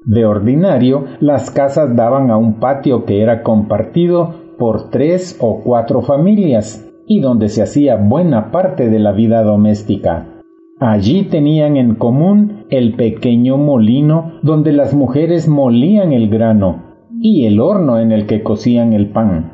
De 0.04 0.26
ordinario, 0.26 1.04
las 1.20 1.52
casas 1.52 1.94
daban 1.94 2.32
a 2.32 2.36
un 2.36 2.58
patio 2.58 3.04
que 3.04 3.22
era 3.22 3.44
compartido 3.44 4.34
por 4.58 4.90
tres 4.90 5.38
o 5.40 5.60
cuatro 5.62 6.02
familias 6.02 6.92
y 7.06 7.20
donde 7.20 7.50
se 7.50 7.62
hacía 7.62 7.94
buena 7.94 8.50
parte 8.50 8.90
de 8.90 8.98
la 8.98 9.12
vida 9.12 9.44
doméstica. 9.44 10.26
Allí 10.80 11.22
tenían 11.22 11.76
en 11.76 11.94
común 11.94 12.51
el 12.71 12.95
pequeño 12.95 13.57
molino 13.57 14.33
donde 14.42 14.73
las 14.73 14.95
mujeres 14.95 15.49
molían 15.49 16.12
el 16.12 16.28
grano 16.28 16.83
y 17.21 17.47
el 17.47 17.61
horno 17.61 17.99
en 17.99 18.12
el 18.12 18.26
que 18.26 18.42
cocían 18.42 18.92
el 18.92 19.11
pan. 19.11 19.52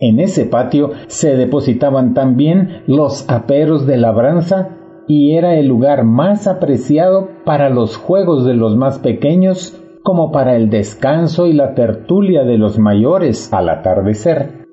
En 0.00 0.20
ese 0.20 0.44
patio 0.44 0.90
se 1.06 1.36
depositaban 1.36 2.14
también 2.14 2.82
los 2.86 3.28
aperos 3.30 3.86
de 3.86 3.96
labranza 3.96 4.76
y 5.06 5.32
era 5.34 5.56
el 5.56 5.66
lugar 5.66 6.04
más 6.04 6.46
apreciado 6.46 7.28
para 7.44 7.70
los 7.70 7.96
juegos 7.96 8.44
de 8.44 8.54
los 8.54 8.76
más 8.76 8.98
pequeños 8.98 9.80
como 10.02 10.32
para 10.32 10.56
el 10.56 10.68
descanso 10.68 11.46
y 11.46 11.52
la 11.52 11.74
tertulia 11.74 12.44
de 12.44 12.58
los 12.58 12.78
mayores 12.78 13.52
al 13.52 13.68
atardecer. 13.68 14.66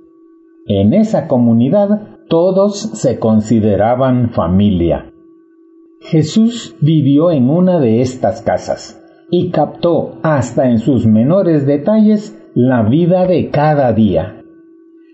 En 0.67 0.93
esa 0.93 1.27
comunidad 1.27 2.17
todos 2.27 2.77
se 2.77 3.19
consideraban 3.19 4.31
familia. 4.31 5.10
Jesús 6.11 6.75
vivió 6.81 7.31
en 7.31 7.49
una 7.49 7.79
de 7.79 8.01
estas 8.01 8.41
casas 8.41 9.01
y 9.29 9.49
captó 9.49 10.19
hasta 10.23 10.69
en 10.69 10.79
sus 10.79 11.07
menores 11.07 11.65
detalles 11.65 12.37
la 12.53 12.83
vida 12.83 13.25
de 13.25 13.49
cada 13.49 13.93
día 13.93 14.41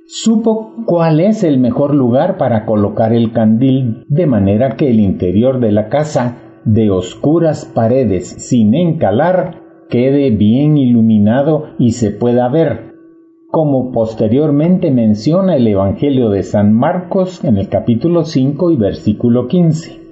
supo 0.07 0.73
cuál 0.85 1.19
es 1.19 1.43
el 1.43 1.59
mejor 1.59 1.93
lugar 1.93 2.37
para 2.37 2.65
colocar 2.65 3.13
el 3.13 3.33
candil 3.33 4.05
de 4.07 4.25
manera 4.25 4.77
que 4.77 4.89
el 4.89 5.01
interior 5.01 5.59
de 5.59 5.73
la 5.73 5.89
casa, 5.89 6.37
de 6.63 6.89
oscuras 6.89 7.65
paredes 7.65 8.27
sin 8.27 8.73
encalar, 8.73 9.61
quede 9.89 10.31
bien 10.31 10.77
iluminado 10.77 11.65
y 11.77 11.91
se 11.91 12.11
pueda 12.11 12.47
ver, 12.47 12.95
como 13.51 13.91
posteriormente 13.91 14.91
menciona 14.91 15.57
el 15.57 15.67
Evangelio 15.67 16.29
de 16.29 16.43
San 16.43 16.73
Marcos 16.73 17.43
en 17.43 17.57
el 17.57 17.67
capítulo 17.67 18.23
5 18.23 18.71
y 18.71 18.77
versículo 18.77 19.47
15. 19.47 20.06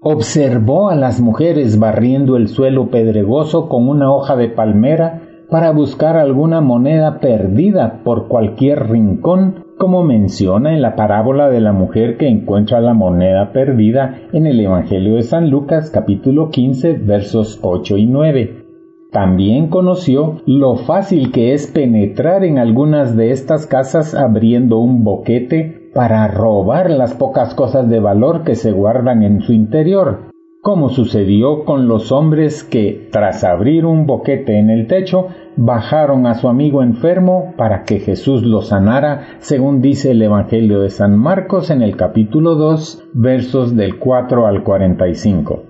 Observó 0.00 0.90
a 0.90 0.94
las 0.94 1.20
mujeres 1.20 1.80
barriendo 1.80 2.36
el 2.36 2.46
suelo 2.46 2.88
pedregoso 2.88 3.68
con 3.68 3.88
una 3.88 4.12
hoja 4.12 4.36
de 4.36 4.48
palmera 4.48 5.22
para 5.50 5.72
buscar 5.72 6.16
alguna 6.16 6.60
moneda 6.60 7.18
perdida 7.18 8.02
por 8.04 8.28
cualquier 8.28 8.90
rincón, 8.90 9.64
como 9.76 10.04
menciona 10.04 10.72
en 10.72 10.82
la 10.82 10.94
parábola 10.94 11.48
de 11.48 11.60
la 11.60 11.72
mujer 11.72 12.16
que 12.16 12.28
encuentra 12.28 12.80
la 12.80 12.94
moneda 12.94 13.50
perdida 13.52 14.20
en 14.32 14.46
el 14.46 14.60
Evangelio 14.60 15.16
de 15.16 15.22
San 15.22 15.50
Lucas 15.50 15.90
capítulo 15.90 16.50
15 16.50 16.92
versos 16.92 17.58
8 17.62 17.96
y 17.96 18.06
9. 18.06 18.64
También 19.10 19.66
conoció 19.66 20.42
lo 20.46 20.76
fácil 20.76 21.32
que 21.32 21.54
es 21.54 21.66
penetrar 21.66 22.44
en 22.44 22.58
algunas 22.58 23.16
de 23.16 23.32
estas 23.32 23.66
casas 23.66 24.14
abriendo 24.14 24.78
un 24.78 25.02
boquete 25.02 25.77
para 25.98 26.28
robar 26.28 26.90
las 26.90 27.14
pocas 27.14 27.56
cosas 27.56 27.88
de 27.90 27.98
valor 27.98 28.44
que 28.44 28.54
se 28.54 28.70
guardan 28.70 29.24
en 29.24 29.40
su 29.40 29.52
interior 29.52 30.28
como 30.60 30.90
sucedió 30.90 31.64
con 31.64 31.88
los 31.88 32.12
hombres 32.12 32.62
que, 32.62 33.08
tras 33.10 33.42
abrir 33.42 33.86
un 33.86 34.06
boquete 34.06 34.58
en 34.58 34.70
el 34.70 34.86
techo, 34.86 35.28
bajaron 35.56 36.26
a 36.26 36.34
su 36.34 36.48
amigo 36.48 36.82
enfermo 36.82 37.54
para 37.56 37.84
que 37.84 38.00
Jesús 38.00 38.42
lo 38.42 38.60
sanara, 38.62 39.38
según 39.38 39.80
dice 39.80 40.10
el 40.10 40.20
Evangelio 40.20 40.80
de 40.80 40.90
San 40.90 41.16
Marcos 41.16 41.70
en 41.70 41.80
el 41.80 41.96
capítulo 41.96 42.54
2, 42.56 43.08
versos 43.14 43.76
del 43.76 43.98
4 43.98 44.46
al 44.46 44.62
45. 44.62 45.62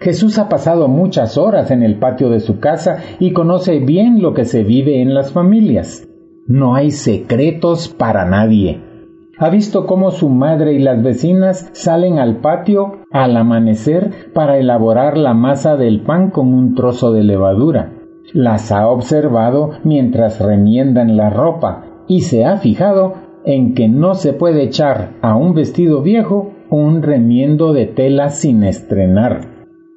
Jesús 0.00 0.38
ha 0.38 0.48
pasado 0.48 0.86
muchas 0.86 1.38
horas 1.38 1.70
en 1.70 1.82
el 1.82 1.98
patio 1.98 2.28
de 2.28 2.40
su 2.40 2.60
casa 2.60 2.98
y 3.18 3.32
conoce 3.32 3.78
bien 3.78 4.20
lo 4.20 4.34
que 4.34 4.44
se 4.44 4.64
vive 4.64 5.00
en 5.00 5.14
las 5.14 5.32
familias. 5.32 6.06
No 6.46 6.74
hay 6.74 6.90
secretos 6.90 7.88
para 7.88 8.26
nadie. 8.26 8.93
Ha 9.36 9.50
visto 9.50 9.86
cómo 9.86 10.12
su 10.12 10.28
madre 10.28 10.74
y 10.74 10.78
las 10.78 11.02
vecinas 11.02 11.68
salen 11.72 12.18
al 12.18 12.36
patio 12.36 12.98
al 13.10 13.36
amanecer 13.36 14.30
para 14.32 14.58
elaborar 14.58 15.18
la 15.18 15.34
masa 15.34 15.76
del 15.76 16.02
pan 16.02 16.30
con 16.30 16.54
un 16.54 16.74
trozo 16.74 17.12
de 17.12 17.24
levadura. 17.24 17.92
Las 18.32 18.70
ha 18.70 18.88
observado 18.88 19.72
mientras 19.82 20.40
remiendan 20.40 21.16
la 21.16 21.30
ropa 21.30 21.84
y 22.06 22.20
se 22.20 22.44
ha 22.44 22.58
fijado 22.58 23.14
en 23.44 23.74
que 23.74 23.88
no 23.88 24.14
se 24.14 24.32
puede 24.32 24.62
echar 24.62 25.10
a 25.20 25.36
un 25.36 25.52
vestido 25.54 26.00
viejo 26.00 26.52
un 26.70 27.02
remiendo 27.02 27.72
de 27.72 27.86
tela 27.86 28.30
sin 28.30 28.62
estrenar. 28.62 29.54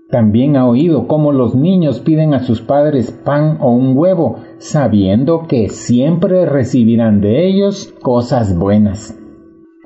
También 0.10 0.56
ha 0.56 0.68
oído 0.68 1.08
cómo 1.08 1.32
los 1.32 1.54
niños 1.54 2.00
piden 2.00 2.34
a 2.34 2.40
sus 2.40 2.62
padres 2.62 3.12
pan 3.12 3.58
o 3.62 3.72
un 3.72 3.98
huevo, 3.98 4.38
sabiendo 4.58 5.48
que 5.48 5.70
siempre 5.70 6.46
recibirán 6.46 7.20
de 7.20 7.46
ellos 7.48 7.94
cosas 8.02 8.58
buenas. 8.58 9.18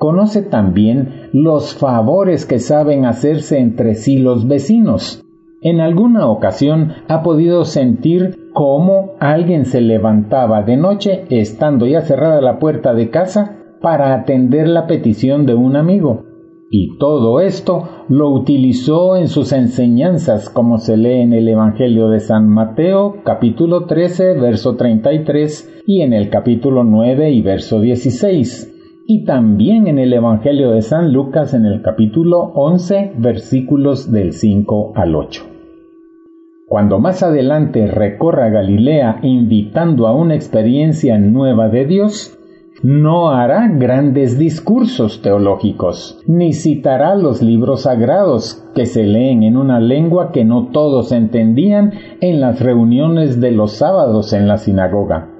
Conoce 0.01 0.41
también 0.41 1.29
los 1.31 1.75
favores 1.75 2.47
que 2.47 2.57
saben 2.57 3.05
hacerse 3.05 3.59
entre 3.59 3.93
sí 3.93 4.17
los 4.17 4.47
vecinos. 4.47 5.23
En 5.61 5.79
alguna 5.79 6.25
ocasión 6.25 6.93
ha 7.07 7.21
podido 7.21 7.65
sentir 7.65 8.49
cómo 8.51 9.11
alguien 9.19 9.65
se 9.65 9.79
levantaba 9.79 10.63
de 10.63 10.75
noche, 10.75 11.25
estando 11.29 11.85
ya 11.85 12.01
cerrada 12.01 12.41
la 12.41 12.57
puerta 12.57 12.95
de 12.95 13.11
casa, 13.11 13.59
para 13.79 14.15
atender 14.15 14.67
la 14.67 14.87
petición 14.87 15.45
de 15.45 15.53
un 15.53 15.75
amigo 15.75 16.31
y 16.73 16.97
todo 16.97 17.41
esto 17.41 17.83
lo 18.07 18.29
utilizó 18.29 19.17
en 19.17 19.27
sus 19.27 19.51
enseñanzas, 19.51 20.49
como 20.49 20.77
se 20.77 20.95
lee 20.95 21.19
en 21.19 21.33
el 21.33 21.49
Evangelio 21.49 22.07
de 22.07 22.21
San 22.21 22.47
Mateo, 22.47 23.17
capítulo 23.25 23.87
13, 23.87 24.35
verso 24.35 24.77
33, 24.77 25.83
y 25.85 25.99
en 25.99 26.13
el 26.13 26.29
capítulo 26.29 26.85
9 26.85 27.29
y 27.31 27.41
verso 27.41 27.81
16, 27.81 28.70
y 29.13 29.25
también 29.25 29.87
en 29.87 29.99
el 29.99 30.13
Evangelio 30.13 30.71
de 30.71 30.81
San 30.81 31.11
Lucas 31.11 31.53
en 31.53 31.65
el 31.65 31.81
capítulo 31.81 32.53
11, 32.55 33.11
versículos 33.17 34.09
del 34.09 34.31
5 34.31 34.93
al 34.95 35.17
8. 35.17 35.43
Cuando 36.69 36.97
más 36.97 37.21
adelante 37.21 37.87
recorra 37.87 38.47
Galilea 38.47 39.19
invitando 39.23 40.07
a 40.07 40.15
una 40.15 40.35
experiencia 40.35 41.17
nueva 41.17 41.67
de 41.67 41.85
Dios, 41.85 42.39
no 42.83 43.31
hará 43.31 43.67
grandes 43.67 44.39
discursos 44.39 45.21
teológicos, 45.21 46.23
ni 46.25 46.53
citará 46.53 47.15
los 47.15 47.41
libros 47.41 47.81
sagrados 47.81 48.65
que 48.73 48.85
se 48.85 49.03
leen 49.03 49.43
en 49.43 49.57
una 49.57 49.81
lengua 49.81 50.31
que 50.31 50.45
no 50.45 50.69
todos 50.71 51.11
entendían 51.11 51.91
en 52.21 52.39
las 52.39 52.61
reuniones 52.61 53.41
de 53.41 53.51
los 53.51 53.73
sábados 53.73 54.31
en 54.31 54.47
la 54.47 54.57
sinagoga. 54.57 55.30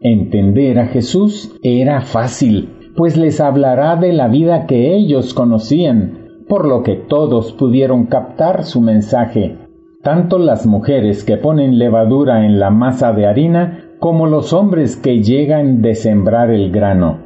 Entender 0.00 0.78
a 0.78 0.88
Jesús 0.88 1.58
era 1.62 2.02
fácil, 2.02 2.68
pues 2.96 3.16
les 3.16 3.40
hablará 3.40 3.96
de 3.96 4.12
la 4.12 4.28
vida 4.28 4.66
que 4.66 4.94
ellos 4.94 5.32
conocían, 5.32 6.44
por 6.48 6.68
lo 6.68 6.82
que 6.82 6.96
todos 6.96 7.52
pudieron 7.52 8.04
captar 8.04 8.64
su 8.64 8.82
mensaje, 8.82 9.56
tanto 10.02 10.38
las 10.38 10.66
mujeres 10.66 11.24
que 11.24 11.38
ponen 11.38 11.78
levadura 11.78 12.44
en 12.44 12.60
la 12.60 12.70
masa 12.70 13.14
de 13.14 13.26
harina 13.26 13.84
como 13.98 14.26
los 14.26 14.52
hombres 14.52 14.96
que 14.96 15.22
llegan 15.22 15.80
de 15.80 15.94
sembrar 15.94 16.50
el 16.50 16.70
grano. 16.70 17.24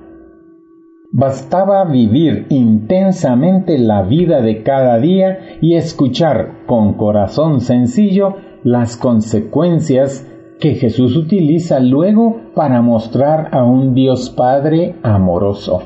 Bastaba 1.11 1.85
vivir 1.85 2.47
intensamente 2.51 3.79
la 3.79 4.03
vida 4.03 4.43
de 4.43 4.63
cada 4.63 4.99
día 5.01 5.41
y 5.61 5.75
escuchar 5.75 6.67
con 6.67 6.95
corazón 6.95 7.61
sencillo 7.61 8.37
las 8.63 8.97
consecuencias 8.97 10.25
que 10.61 10.75
Jesús 10.75 11.17
utiliza 11.17 11.81
luego 11.81 12.37
para 12.55 12.83
mostrar 12.83 13.49
a 13.53 13.65
un 13.65 13.95
Dios 13.95 14.31
Padre 14.31 14.97
amoroso. 15.03 15.83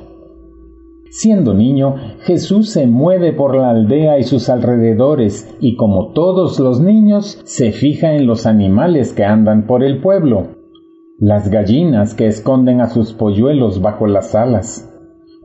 Siendo 1.11 1.55
niño, 1.55 1.95
Jesús 2.23 2.71
se 2.71 2.87
mueve 2.89 3.33
por 3.33 3.57
la 3.57 3.71
aldea 3.71 4.19
y 4.19 4.25
sus 4.25 4.49
alrededores 4.49 5.57
y 5.61 5.77
como 5.77 6.09
todos 6.13 6.59
los 6.59 6.81
niños 6.81 7.41
se 7.45 7.71
fija 7.71 8.15
en 8.15 8.27
los 8.27 8.47
animales 8.47 9.13
que 9.13 9.25
andan 9.25 9.67
por 9.67 9.85
el 9.85 10.01
pueblo 10.01 10.49
las 11.19 11.49
gallinas 11.49 12.15
que 12.15 12.27
esconden 12.27 12.81
a 12.81 12.89
sus 12.89 13.13
polluelos 13.13 13.81
bajo 13.81 14.07
las 14.07 14.35
alas. 14.35 14.91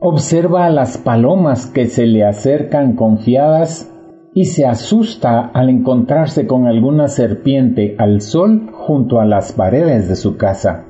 Observa 0.00 0.66
a 0.66 0.70
las 0.70 0.98
palomas 0.98 1.66
que 1.66 1.86
se 1.86 2.06
le 2.06 2.24
acercan 2.24 2.96
confiadas 2.96 3.90
y 4.34 4.44
se 4.44 4.66
asusta 4.66 5.40
al 5.40 5.68
encontrarse 5.68 6.46
con 6.46 6.66
alguna 6.66 7.08
serpiente 7.08 7.96
al 7.98 8.20
sol 8.20 8.68
junto 8.72 9.20
a 9.20 9.24
las 9.24 9.52
paredes 9.52 10.08
de 10.08 10.16
su 10.16 10.36
casa. 10.36 10.86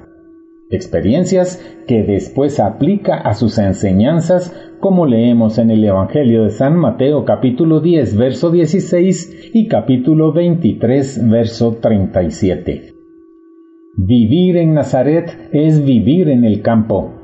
Experiencias 0.71 1.61
que 1.89 2.05
después 2.05 2.61
aplica 2.61 3.17
a 3.17 3.35
sus 3.35 3.59
enseñanzas 3.59 4.55
como 4.79 5.07
leemos 5.07 5.59
en 5.59 5.71
el 5.71 5.85
Evangelio 5.85 6.45
de 6.45 6.51
San 6.51 6.77
Mateo 6.77 7.25
capítulo 7.25 7.81
10 7.81 8.17
verso 8.17 8.51
16 8.51 9.51
y 9.53 9.69
capítulo 9.69 10.33
23 10.33 11.29
verso 11.29 11.79
37. 11.81 12.95
Vivir 13.97 14.57
en 14.57 14.75
Nazaret 14.75 15.51
es 15.53 15.85
vivir 15.85 16.29
en 16.29 16.45
el 16.45 16.63
campo. 16.63 17.20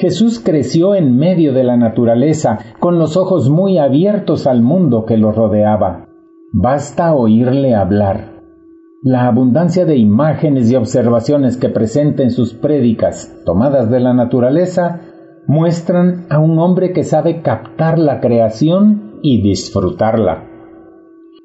Jesús 0.00 0.40
creció 0.42 0.94
en 0.94 1.18
medio 1.18 1.52
de 1.52 1.62
la 1.62 1.76
naturaleza, 1.76 2.58
con 2.78 2.98
los 2.98 3.18
ojos 3.18 3.50
muy 3.50 3.76
abiertos 3.76 4.46
al 4.46 4.62
mundo 4.62 5.04
que 5.04 5.18
lo 5.18 5.30
rodeaba. 5.30 6.08
Basta 6.54 7.14
oírle 7.14 7.74
hablar. 7.74 8.40
La 9.02 9.26
abundancia 9.26 9.84
de 9.84 9.98
imágenes 9.98 10.70
y 10.70 10.76
observaciones 10.76 11.58
que 11.58 11.68
presenta 11.68 12.22
en 12.22 12.30
sus 12.30 12.54
prédicas, 12.54 13.42
tomadas 13.44 13.90
de 13.90 14.00
la 14.00 14.14
naturaleza, 14.14 15.02
muestran 15.46 16.24
a 16.30 16.38
un 16.38 16.58
hombre 16.58 16.94
que 16.94 17.04
sabe 17.04 17.42
captar 17.42 17.98
la 17.98 18.20
creación 18.20 19.18
y 19.22 19.42
disfrutarla. 19.42 20.46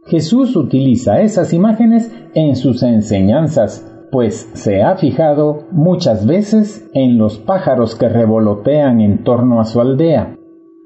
Jesús 0.06 0.56
utiliza 0.56 1.20
esas 1.20 1.52
imágenes 1.52 2.10
en 2.34 2.56
sus 2.56 2.84
enseñanzas 2.84 3.95
pues 4.16 4.50
se 4.54 4.82
ha 4.82 4.96
fijado 4.96 5.66
muchas 5.74 6.26
veces 6.26 6.90
en 6.94 7.18
los 7.18 7.38
pájaros 7.38 7.96
que 7.96 8.08
revolotean 8.08 9.02
en 9.02 9.26
torno 9.26 9.60
a 9.60 9.66
su 9.66 9.82
aldea. 9.82 10.38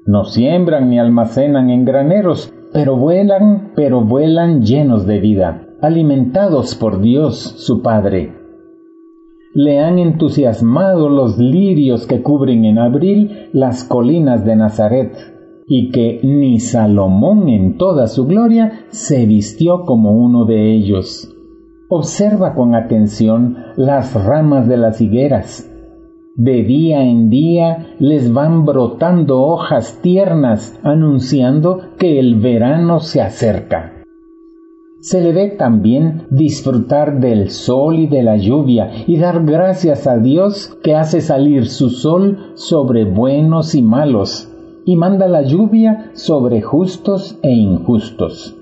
No 0.04 0.24
siembran 0.24 0.90
ni 0.90 0.98
almacenan 0.98 1.70
en 1.70 1.84
graneros, 1.84 2.52
pero 2.72 2.96
vuelan, 2.96 3.70
pero 3.76 4.00
vuelan 4.00 4.62
llenos 4.62 5.06
de 5.06 5.20
vida, 5.20 5.68
alimentados 5.80 6.74
por 6.74 7.00
Dios 7.00 7.36
su 7.36 7.82
Padre. 7.82 8.32
Le 9.54 9.78
han 9.78 10.00
entusiasmado 10.00 11.08
los 11.08 11.38
lirios 11.38 12.08
que 12.08 12.22
cubren 12.22 12.64
en 12.64 12.80
abril 12.80 13.48
las 13.52 13.84
colinas 13.84 14.44
de 14.44 14.56
Nazaret, 14.56 15.12
y 15.68 15.92
que 15.92 16.18
ni 16.24 16.58
Salomón 16.58 17.48
en 17.48 17.78
toda 17.78 18.08
su 18.08 18.26
gloria 18.26 18.86
se 18.88 19.24
vistió 19.24 19.84
como 19.84 20.14
uno 20.14 20.46
de 20.46 20.74
ellos. 20.74 21.36
Observa 21.92 22.54
con 22.54 22.76
atención 22.76 23.56
las 23.74 24.14
ramas 24.14 24.68
de 24.68 24.76
las 24.76 25.00
higueras. 25.00 25.68
De 26.36 26.62
día 26.62 27.02
en 27.02 27.30
día 27.30 27.96
les 27.98 28.32
van 28.32 28.64
brotando 28.64 29.42
hojas 29.42 29.98
tiernas 30.00 30.78
anunciando 30.84 31.80
que 31.98 32.20
el 32.20 32.36
verano 32.36 33.00
se 33.00 33.20
acerca. 33.20 34.04
Se 35.00 35.20
le 35.20 35.32
ve 35.32 35.48
también 35.48 36.28
disfrutar 36.30 37.18
del 37.18 37.50
sol 37.50 37.98
y 37.98 38.06
de 38.06 38.22
la 38.22 38.36
lluvia 38.36 38.92
y 39.08 39.18
dar 39.18 39.44
gracias 39.44 40.06
a 40.06 40.18
Dios 40.18 40.78
que 40.84 40.94
hace 40.94 41.20
salir 41.20 41.66
su 41.66 41.90
sol 41.90 42.52
sobre 42.54 43.04
buenos 43.04 43.74
y 43.74 43.82
malos 43.82 44.48
y 44.84 44.94
manda 44.94 45.26
la 45.26 45.42
lluvia 45.42 46.12
sobre 46.14 46.62
justos 46.62 47.36
e 47.42 47.50
injustos. 47.50 48.59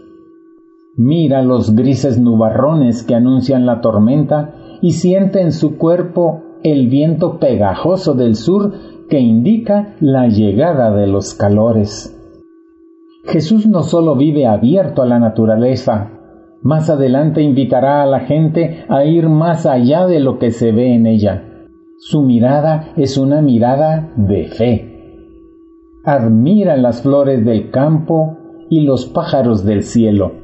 Mira 1.00 1.42
los 1.42 1.76
grises 1.76 2.18
nubarrones 2.18 3.04
que 3.04 3.14
anuncian 3.14 3.66
la 3.66 3.80
tormenta 3.80 4.52
y 4.82 4.90
siente 4.90 5.40
en 5.40 5.52
su 5.52 5.78
cuerpo 5.78 6.42
el 6.64 6.88
viento 6.88 7.38
pegajoso 7.38 8.14
del 8.14 8.34
sur 8.34 8.72
que 9.08 9.20
indica 9.20 9.94
la 10.00 10.26
llegada 10.26 10.92
de 10.92 11.06
los 11.06 11.34
calores. 11.34 12.20
Jesús 13.26 13.68
no 13.68 13.84
solo 13.84 14.16
vive 14.16 14.46
abierto 14.46 15.02
a 15.02 15.06
la 15.06 15.20
naturaleza, 15.20 16.10
más 16.62 16.90
adelante 16.90 17.42
invitará 17.42 18.02
a 18.02 18.06
la 18.06 18.20
gente 18.20 18.84
a 18.88 19.04
ir 19.04 19.28
más 19.28 19.66
allá 19.66 20.08
de 20.08 20.18
lo 20.18 20.40
que 20.40 20.50
se 20.50 20.72
ve 20.72 20.94
en 20.94 21.06
ella. 21.06 21.44
Su 21.98 22.22
mirada 22.22 22.88
es 22.96 23.16
una 23.16 23.40
mirada 23.40 24.12
de 24.16 24.46
fe. 24.46 25.20
Admira 26.02 26.76
las 26.76 27.02
flores 27.02 27.44
del 27.44 27.70
campo 27.70 28.36
y 28.68 28.80
los 28.80 29.06
pájaros 29.06 29.64
del 29.64 29.84
cielo 29.84 30.37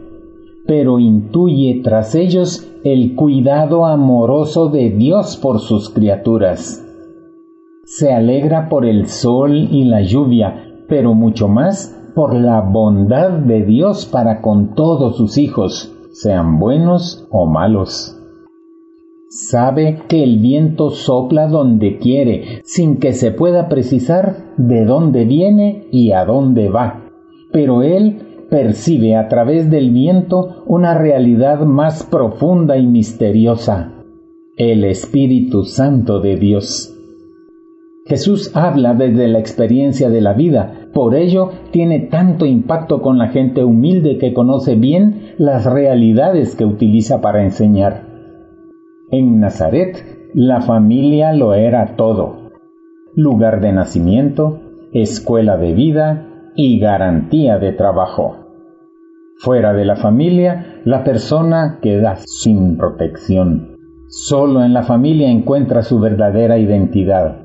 pero 0.66 0.98
intuye 0.98 1.81
tras 1.83 2.14
ellos 2.14 2.70
el 2.85 3.14
cuidado 3.14 3.87
amoroso 3.87 4.68
de 4.68 4.90
Dios 4.90 5.37
por 5.37 5.61
sus 5.61 5.90
criaturas. 5.90 6.81
Se 7.85 8.12
alegra 8.12 8.68
por 8.68 8.87
el 8.87 9.09
sol 9.09 9.55
y 9.55 9.85
la 9.85 10.03
lluvia, 10.03 10.83
pero 10.88 11.14
mucho 11.14 11.48
más 11.48 12.00
por 12.14 12.35
la 12.35 12.61
bondad 12.61 13.31
de 13.31 13.64
Dios 13.64 14.07
para 14.07 14.40
con 14.40 14.74
todos 14.74 15.16
sus 15.16 15.37
hijos, 15.37 15.92
sean 16.12 16.59
buenos 16.59 17.27
o 17.31 17.46
malos. 17.46 18.16
Sabe 19.29 20.03
que 20.07 20.22
el 20.22 20.38
viento 20.38 20.90
sopla 20.90 21.48
donde 21.48 21.98
quiere, 21.98 22.62
sin 22.62 22.98
que 22.98 23.12
se 23.12 23.33
pueda 23.33 23.68
precisar 23.68 24.55
de 24.57 24.85
dónde 24.85 25.24
viene 25.24 25.88
y 25.90 26.12
a 26.12 26.24
dónde 26.24 26.68
va. 26.68 27.03
Pero 27.50 27.83
él 27.83 28.24
percibe 28.55 29.17
a 29.17 29.27
través 29.27 29.69
del 29.69 29.90
viento 29.90 30.62
una 30.67 30.97
realidad 30.97 31.62
más 31.62 32.05
profunda 32.05 32.77
y 32.77 32.87
misteriosa, 32.87 33.90
el 34.57 34.85
Espíritu 34.85 35.64
Santo 35.64 36.21
de 36.21 36.37
Dios. 36.37 36.97
Jesús 38.07 38.53
habla 38.55 38.95
desde 38.95 39.27
la 39.27 39.40
experiencia 39.40 40.09
de 40.09 40.21
la 40.21 40.35
vida, 40.35 40.88
por 40.95 41.17
ello 41.17 41.51
tiene 41.73 41.99
tanto 41.99 42.47
impacto 42.47 43.03
con 43.03 43.19
la 43.19 43.27
gente 43.31 43.64
humilde 43.64 44.19
que 44.19 44.33
conoce 44.33 44.77
bien 44.77 45.35
las 45.37 45.67
realidades 45.67 46.55
que 46.55 46.64
utiliza 46.64 47.21
para 47.21 47.43
enseñar. 47.43 48.07
En 49.11 49.40
Nazaret, 49.40 50.31
la 50.33 50.61
familia 50.61 51.33
lo 51.33 51.55
era 51.55 51.97
todo. 51.97 52.53
Lugar 53.17 53.61
de 53.61 53.73
nacimiento, 53.73 54.61
escuela 54.93 55.57
de 55.57 55.75
vida 55.75 56.29
y 56.55 56.79
garantía 56.79 57.59
de 57.59 57.73
trabajo. 57.73 58.43
Fuera 59.37 59.73
de 59.73 59.85
la 59.85 59.97
familia, 59.97 60.81
la 60.85 61.05
persona 61.05 61.79
queda 61.83 62.16
sin 62.16 62.77
protección. 62.77 63.77
Solo 64.09 64.64
en 64.64 64.73
la 64.73 64.85
familia 64.85 65.31
encuentra 65.31 65.83
su 65.83 65.99
verdadera 65.99 66.59
identidad. 66.59 67.40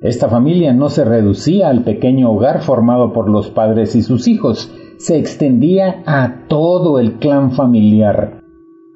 Esta 0.00 0.28
familia 0.28 0.72
no 0.72 0.88
se 0.90 1.04
reducía 1.04 1.68
al 1.68 1.82
pequeño 1.82 2.30
hogar 2.30 2.60
formado 2.60 3.12
por 3.12 3.28
los 3.28 3.50
padres 3.50 3.96
y 3.96 4.02
sus 4.02 4.28
hijos, 4.28 4.72
se 4.96 5.18
extendía 5.18 6.02
a 6.06 6.46
todo 6.48 7.00
el 7.00 7.14
clan 7.14 7.50
familiar. 7.50 8.44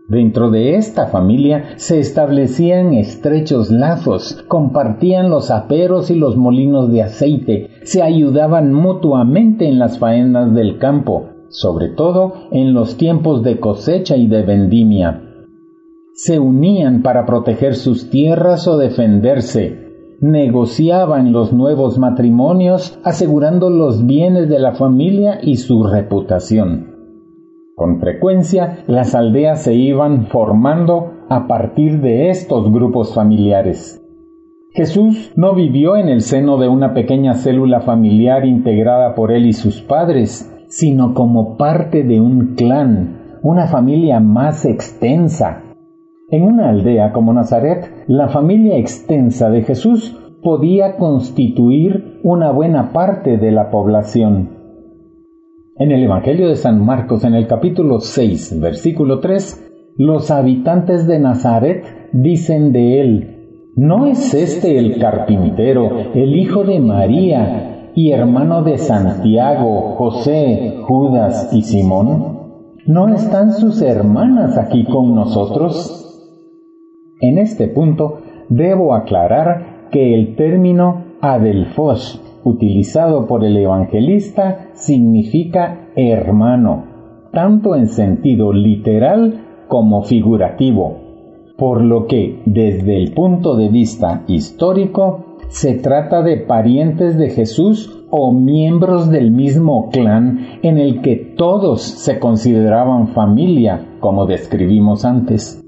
Dentro 0.09 0.51
de 0.51 0.77
esta 0.77 1.07
familia 1.07 1.71
se 1.77 1.99
establecían 1.99 2.93
estrechos 2.93 3.71
lazos, 3.71 4.45
compartían 4.47 5.29
los 5.31 5.51
aperos 5.51 6.11
y 6.11 6.15
los 6.15 6.37
molinos 6.37 6.93
de 6.93 7.03
aceite, 7.03 7.71
se 7.83 8.03
ayudaban 8.03 8.73
mutuamente 8.73 9.67
en 9.67 9.79
las 9.79 9.99
faenas 9.99 10.55
del 10.55 10.79
campo, 10.79 11.32
sobre 11.53 11.89
todo 11.89 12.49
en 12.51 12.75
los 12.75 12.97
tiempos 12.97 13.43
de 13.43 13.61
cosecha 13.61 14.17
y 14.17 14.27
de 14.27 14.43
vendimia. 14.43 15.23
Se 16.15 16.39
unían 16.39 17.03
para 17.03 17.25
proteger 17.25 17.75
sus 17.75 18.11
tierras 18.11 18.67
o 18.67 18.77
defenderse, 18.77 20.17
negociaban 20.21 21.33
los 21.33 21.53
nuevos 21.53 21.99
matrimonios 21.99 22.99
asegurando 23.05 23.71
los 23.71 24.07
bienes 24.07 24.49
de 24.49 24.59
la 24.59 24.73
familia 24.73 25.39
y 25.43 25.57
su 25.57 25.85
reputación. 25.85 26.93
Con 27.75 28.01
frecuencia 28.01 28.85
las 28.87 29.15
aldeas 29.15 29.63
se 29.63 29.75
iban 29.75 30.27
formando 30.27 31.13
a 31.29 31.47
partir 31.47 32.01
de 32.01 32.31
estos 32.31 32.71
grupos 32.71 33.15
familiares. 33.15 33.99
Jesús 34.75 35.33
no 35.37 35.55
vivió 35.55 35.97
en 35.97 36.09
el 36.09 36.21
seno 36.21 36.57
de 36.57 36.69
una 36.69 36.95
pequeña 36.95 37.35
célula 37.35 37.81
familiar 37.81 38.47
integrada 38.47 39.15
por 39.15 39.33
él 39.33 39.47
y 39.47 39.53
sus 39.53 39.83
padres, 39.83 40.52
sino 40.73 41.13
como 41.13 41.59
parte 41.59 42.03
de 42.03 42.19
un 42.19 42.55
clan, 42.55 43.39
una 43.43 43.67
familia 43.67 44.21
más 44.21 44.65
extensa, 44.65 45.65
en 46.31 46.45
una 46.45 46.71
aldea 46.71 47.13
como 47.13 47.35
Nazaret, 47.35 48.05
la 48.07 48.29
familia 48.29 48.79
extensa 48.79 49.51
de 49.51 49.65
Jesús 49.65 50.19
podía 50.43 50.97
constituir 50.97 52.21
una 52.23 52.53
buena 52.53 52.91
parte 52.91 53.37
de 53.37 53.53
la 53.53 53.71
población. 53.71 54.49
En 55.77 55.93
el 55.93 56.05
Evangelio 56.05 56.49
de 56.49 56.57
San 56.57 56.83
Marcos, 56.83 57.23
en 57.25 57.35
el 57.35 57.47
capítulo 57.47 58.01
6, 58.01 58.59
versículo 58.59 59.21
3, 59.21 59.95
los 59.99 60.31
habitantes 60.31 61.07
de 61.07 61.19
Nazaret 61.19 61.85
dicen 62.15 62.73
de 62.73 63.01
él, 63.03 63.73
¿no 63.77 64.07
es 64.07 64.33
este 64.33 64.79
el 64.79 64.99
carpintero, 64.99 66.15
el 66.15 66.35
hijo 66.35 66.65
de 66.65 66.81
María 66.81 67.72
y 67.95 68.11
hermano 68.13 68.63
de 68.63 68.79
Santiago, 68.79 69.95
José, 69.97 70.79
Judas 70.87 71.51
y 71.53 71.63
Simón? 71.63 72.39
¿No 72.87 73.09
están 73.09 73.53
sus 73.53 73.83
hermanas 73.83 74.57
aquí 74.59 74.85
con 74.85 75.15
nosotros? 75.15 75.99
En 77.21 77.39
este 77.39 77.69
punto 77.69 78.19
debo 78.49 78.95
aclarar 78.95 79.89
que 79.91 80.15
el 80.15 80.37
término 80.37 81.05
adelfos 81.21 82.21
utilizado 82.45 83.27
por 83.27 83.45
el 83.45 83.57
evangelista 83.57 84.71
significa 84.73 85.91
hermano, 85.95 86.85
tanto 87.33 87.77
en 87.77 87.87
sentido 87.87 88.53
literal 88.53 89.65
como 89.69 90.03
figurativo, 90.03 90.97
por 91.57 91.83
lo 91.83 92.07
que 92.07 92.43
desde 92.47 92.97
el 92.97 93.13
punto 93.13 93.57
de 93.57 93.69
vista 93.69 94.25
histórico 94.27 95.32
se 95.53 95.75
trata 95.75 96.23
de 96.23 96.39
parientes 96.39 97.19
de 97.19 97.29
Jesús 97.29 98.07
o 98.11 98.33
miembros 98.33 99.11
del 99.11 99.31
mismo 99.31 99.91
clan 99.91 100.59
en 100.63 100.79
el 100.79 101.03
que 101.03 101.17
todos 101.37 101.83
se 101.83 102.19
consideraban 102.19 103.09
familia, 103.09 103.97
como 104.01 104.25
describimos 104.25 105.05
antes. 105.05 105.63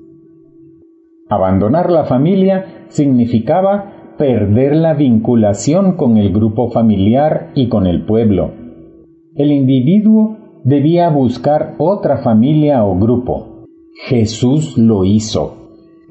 Abandonar 1.28 1.90
la 1.90 2.04
familia 2.04 2.86
significaba 2.88 4.14
perder 4.16 4.74
la 4.74 4.94
vinculación 4.94 5.96
con 5.96 6.16
el 6.16 6.32
grupo 6.32 6.70
familiar 6.70 7.50
y 7.54 7.68
con 7.68 7.86
el 7.86 8.06
pueblo. 8.06 8.52
El 9.34 9.52
individuo 9.52 10.38
debía 10.64 11.10
buscar 11.10 11.74
otra 11.76 12.22
familia 12.22 12.84
o 12.84 12.98
grupo. 12.98 13.66
Jesús 14.06 14.78
lo 14.78 15.04
hizo. 15.04 15.63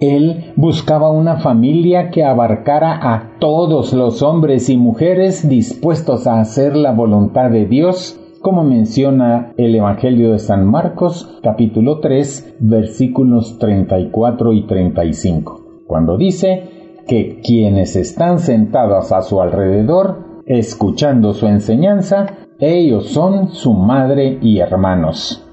Él 0.04 0.52
buscaba 0.58 1.12
una 1.12 1.38
familia 1.38 2.10
que 2.10 2.26
abarcara 2.26 3.14
a 3.14 3.38
todos 3.40 3.94
los 3.94 4.22
hombres 4.22 4.70
y 4.70 4.76
mujeres 4.76 5.48
dispuestos 5.48 6.28
a 6.28 6.42
hacer 6.42 6.76
la 6.76 6.92
voluntad 6.92 7.50
de 7.52 7.66
Dios 7.66 8.20
como 8.42 8.66
menciona 8.66 9.54
el 9.56 9.74
Evangelio 9.74 10.34
de 10.34 10.40
San 10.40 10.66
Marcos 10.66 11.40
capítulo 11.42 12.02
3 12.02 12.58
versículos 12.60 13.58
34 13.60 14.52
y 14.52 14.68
35, 14.68 15.86
cuando 15.88 16.18
dice 16.18 16.98
que 17.08 17.40
quienes 17.42 17.96
están 17.96 18.40
sentados 18.40 19.14
a 19.14 19.22
su 19.22 19.42
alrededor, 19.42 20.44
escuchando 20.46 21.32
su 21.34 21.48
enseñanza, 21.48 22.26
ellos 22.60 23.08
son 23.08 23.54
su 23.54 23.74
madre 23.74 24.38
y 24.42 24.60
hermanos. 24.60 25.50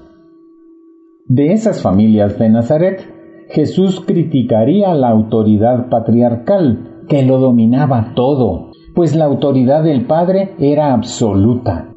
De 1.25 1.53
esas 1.53 1.81
familias 1.81 2.37
de 2.37 2.49
Nazaret, 2.49 3.20
Jesús 3.51 4.01
criticaría 4.01 4.93
la 4.93 5.09
autoridad 5.09 5.89
patriarcal, 5.89 7.03
que 7.07 7.23
lo 7.23 7.39
dominaba 7.39 8.13
todo, 8.15 8.71
pues 8.95 9.15
la 9.15 9.25
autoridad 9.25 9.83
del 9.83 10.05
Padre 10.05 10.53
era 10.59 10.93
absoluta 10.93 11.91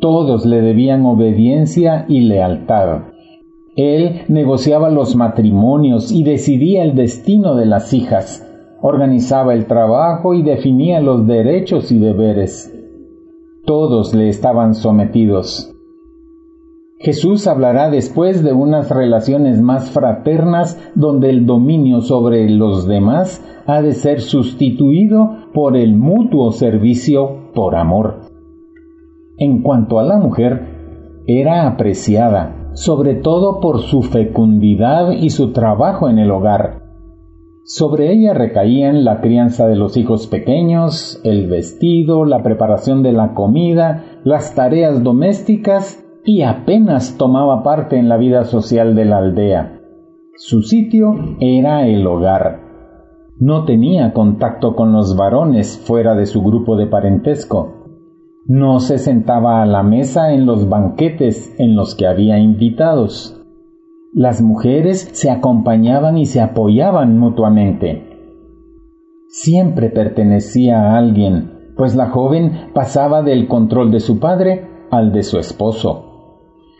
todos 0.00 0.46
le 0.46 0.60
debían 0.60 1.04
obediencia 1.06 2.04
y 2.08 2.20
lealtad. 2.20 3.02
Él 3.76 4.22
negociaba 4.28 4.90
los 4.90 5.16
matrimonios 5.16 6.12
y 6.12 6.22
decidía 6.22 6.84
el 6.84 6.94
destino 6.94 7.54
de 7.56 7.66
las 7.66 7.92
hijas, 7.92 8.46
organizaba 8.80 9.54
el 9.54 9.66
trabajo 9.66 10.34
y 10.34 10.42
definía 10.42 11.00
los 11.00 11.26
derechos 11.26 11.90
y 11.90 11.98
deberes. 11.98 12.72
Todos 13.64 14.14
le 14.14 14.28
estaban 14.28 14.74
sometidos. 14.74 15.74
Jesús 17.00 17.46
hablará 17.46 17.90
después 17.90 18.42
de 18.42 18.52
unas 18.52 18.90
relaciones 18.90 19.62
más 19.62 19.90
fraternas 19.90 20.80
donde 20.96 21.30
el 21.30 21.46
dominio 21.46 22.00
sobre 22.00 22.50
los 22.50 22.88
demás 22.88 23.44
ha 23.66 23.82
de 23.82 23.92
ser 23.92 24.20
sustituido 24.20 25.30
por 25.54 25.76
el 25.76 25.94
mutuo 25.94 26.50
servicio 26.50 27.52
por 27.54 27.76
amor. 27.76 28.22
En 29.36 29.62
cuanto 29.62 30.00
a 30.00 30.02
la 30.02 30.18
mujer, 30.18 31.22
era 31.28 31.68
apreciada, 31.68 32.72
sobre 32.72 33.14
todo 33.14 33.60
por 33.60 33.80
su 33.80 34.02
fecundidad 34.02 35.12
y 35.12 35.30
su 35.30 35.52
trabajo 35.52 36.08
en 36.08 36.18
el 36.18 36.32
hogar. 36.32 36.82
Sobre 37.62 38.12
ella 38.12 38.34
recaían 38.34 39.04
la 39.04 39.20
crianza 39.20 39.68
de 39.68 39.76
los 39.76 39.96
hijos 39.96 40.26
pequeños, 40.26 41.20
el 41.22 41.46
vestido, 41.46 42.24
la 42.24 42.42
preparación 42.42 43.04
de 43.04 43.12
la 43.12 43.34
comida, 43.34 44.20
las 44.24 44.54
tareas 44.54 45.04
domésticas 45.04 46.04
y 46.28 46.42
apenas 46.42 47.16
tomaba 47.16 47.62
parte 47.62 47.98
en 47.98 48.08
la 48.08 48.16
vida 48.16 48.44
social 48.44 48.94
de 48.94 49.04
la 49.04 49.18
aldea. 49.18 49.80
Su 50.36 50.62
sitio 50.62 51.14
era 51.40 51.86
el 51.86 52.06
hogar. 52.06 52.60
No 53.38 53.64
tenía 53.64 54.12
contacto 54.12 54.76
con 54.76 54.92
los 54.92 55.16
varones 55.16 55.82
fuera 55.84 56.14
de 56.14 56.26
su 56.26 56.42
grupo 56.42 56.76
de 56.76 56.86
parentesco 56.86 57.78
no 58.48 58.80
se 58.80 58.96
sentaba 58.96 59.60
a 59.60 59.66
la 59.66 59.82
mesa 59.82 60.32
en 60.32 60.46
los 60.46 60.70
banquetes 60.70 61.54
en 61.58 61.76
los 61.76 61.94
que 61.94 62.06
había 62.06 62.38
invitados. 62.38 63.38
Las 64.14 64.40
mujeres 64.40 65.10
se 65.12 65.30
acompañaban 65.30 66.16
y 66.16 66.24
se 66.24 66.40
apoyaban 66.40 67.18
mutuamente. 67.18 68.06
Siempre 69.28 69.90
pertenecía 69.90 70.80
a 70.80 70.96
alguien, 70.96 71.74
pues 71.76 71.94
la 71.94 72.08
joven 72.08 72.70
pasaba 72.72 73.22
del 73.22 73.48
control 73.48 73.90
de 73.90 74.00
su 74.00 74.18
padre 74.18 74.66
al 74.90 75.12
de 75.12 75.24
su 75.24 75.38
esposo. 75.38 76.07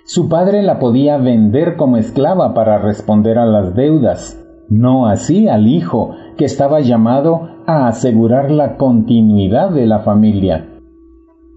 Su 0.09 0.31
padre 0.31 0.63
la 0.63 0.79
podía 0.79 1.19
vender 1.19 1.77
como 1.77 1.99
esclava 1.99 2.55
para 2.55 2.79
responder 2.79 3.37
a 3.37 3.45
las 3.45 3.75
deudas, 3.75 4.43
no 4.71 5.07
así 5.07 5.49
al 5.49 5.67
hijo, 5.67 6.13
que 6.39 6.47
estaba 6.47 6.81
llamado 6.81 7.43
a 7.67 7.89
asegurar 7.89 8.51
la 8.51 8.79
continuidad 8.79 9.69
de 9.69 9.87
la 9.87 9.99
familia. 9.99 10.81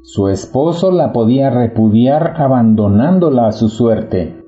Su 0.01 0.27
esposo 0.27 0.91
la 0.91 1.13
podía 1.13 1.49
repudiar 1.49 2.33
abandonándola 2.41 3.47
a 3.47 3.51
su 3.53 3.69
suerte. 3.69 4.43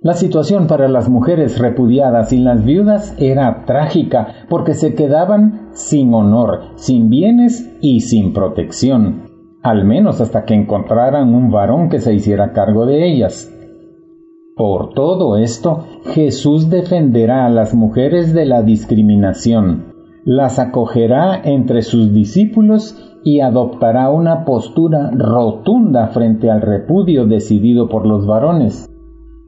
La 0.00 0.14
situación 0.14 0.66
para 0.66 0.88
las 0.88 1.08
mujeres 1.08 1.60
repudiadas 1.60 2.32
y 2.32 2.38
las 2.38 2.64
viudas 2.64 3.14
era 3.20 3.66
trágica 3.66 4.46
porque 4.48 4.74
se 4.74 4.96
quedaban 4.96 5.68
sin 5.74 6.12
honor, 6.12 6.62
sin 6.74 7.08
bienes 7.08 7.72
y 7.80 8.00
sin 8.00 8.32
protección, 8.32 9.31
al 9.62 9.84
menos 9.84 10.20
hasta 10.20 10.44
que 10.44 10.54
encontraran 10.54 11.34
un 11.34 11.50
varón 11.50 11.88
que 11.88 12.00
se 12.00 12.12
hiciera 12.12 12.52
cargo 12.52 12.86
de 12.86 13.06
ellas. 13.06 13.48
Por 14.56 14.92
todo 14.92 15.36
esto, 15.36 15.84
Jesús 16.12 16.68
defenderá 16.68 17.46
a 17.46 17.50
las 17.50 17.74
mujeres 17.74 18.34
de 18.34 18.44
la 18.44 18.62
discriminación, 18.62 19.92
las 20.24 20.58
acogerá 20.58 21.40
entre 21.42 21.82
sus 21.82 22.12
discípulos 22.12 22.96
y 23.24 23.40
adoptará 23.40 24.10
una 24.10 24.44
postura 24.44 25.10
rotunda 25.12 26.08
frente 26.08 26.50
al 26.50 26.60
repudio 26.60 27.26
decidido 27.26 27.88
por 27.88 28.06
los 28.06 28.26
varones. 28.26 28.88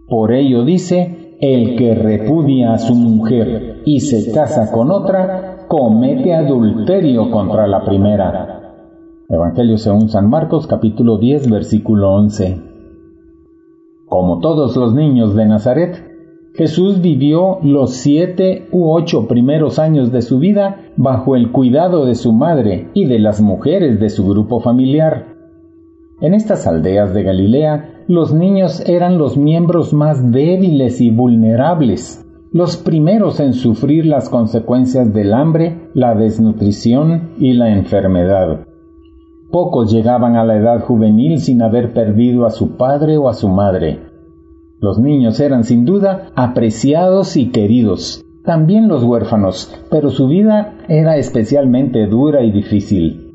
Por 0.09 0.33
ello 0.33 0.65
dice, 0.65 1.37
el 1.41 1.77
que 1.77 1.95
repudia 1.95 2.73
a 2.73 2.79
su 2.79 2.95
mujer 2.95 3.83
y 3.85 4.01
se 4.01 4.33
casa 4.33 4.71
con 4.71 4.91
otra, 4.91 5.67
comete 5.69 6.35
adulterio 6.35 7.31
contra 7.31 7.67
la 7.67 7.85
primera. 7.85 8.54
Evangelio 9.35 9.79
según 9.79 10.09
San 10.09 10.31
Marcos 10.31 10.67
capítulo 10.67 11.19
10 11.19 11.51
versículo 11.51 12.15
11. 12.15 12.61
Como 14.07 14.39
todos 14.39 14.77
los 14.77 14.95
niños 14.95 15.35
de 15.35 15.47
Nazaret, 15.47 16.15
Jesús 16.55 17.01
vivió 17.01 17.59
los 17.63 17.95
siete 17.95 18.69
u 18.71 18.93
ocho 18.93 19.27
primeros 19.27 19.81
años 19.81 20.13
de 20.13 20.23
su 20.23 20.39
vida 20.39 20.83
bajo 20.97 21.35
el 21.35 21.51
cuidado 21.51 22.07
de 22.07 22.15
su 22.15 22.33
madre 22.33 22.91
y 22.95 23.07
de 23.07 23.19
las 23.19 23.41
mujeres 23.41 23.99
de 23.99 24.09
su 24.09 24.25
grupo 24.25 24.61
familiar. 24.61 25.35
En 26.21 26.33
estas 26.33 26.69
aldeas 26.69 27.13
de 27.13 27.25
Galilea, 27.25 28.05
los 28.07 28.33
niños 28.33 28.89
eran 28.89 29.19
los 29.19 29.37
miembros 29.37 29.93
más 29.93 30.31
débiles 30.31 31.01
y 31.01 31.11
vulnerables, 31.11 32.25
los 32.53 32.77
primeros 32.77 33.41
en 33.41 33.53
sufrir 33.53 34.07
las 34.07 34.29
consecuencias 34.29 35.13
del 35.13 35.35
hambre, 35.35 35.91
la 35.93 36.15
desnutrición 36.15 37.31
y 37.37 37.55
la 37.55 37.71
enfermedad. 37.71 38.74
Pocos 39.55 39.93
llegaban 39.93 40.35
a 40.35 40.45
la 40.45 40.57
edad 40.57 40.81
juvenil 40.81 41.39
sin 41.39 41.63
haber 41.63 41.93
perdido 41.93 42.45
a 42.45 42.51
su 42.51 42.77
padre 42.77 43.19
o 43.19 43.29
a 43.29 43.35
su 43.35 43.49
madre. 43.49 44.01
Los 44.81 44.99
niños 44.99 45.39
eran 45.39 45.63
sin 45.63 45.85
duda 45.85 46.33
apreciados 46.35 47.37
y 47.37 47.51
queridos, 47.51 48.25
también 48.45 48.89
los 48.89 49.05
huérfanos, 49.05 49.73
pero 49.93 50.11
su 50.11 50.27
vida 50.27 50.75
era 50.89 51.19
especialmente 51.19 52.09
dura 52.09 52.43
y 52.43 52.51
difícil. 52.51 53.33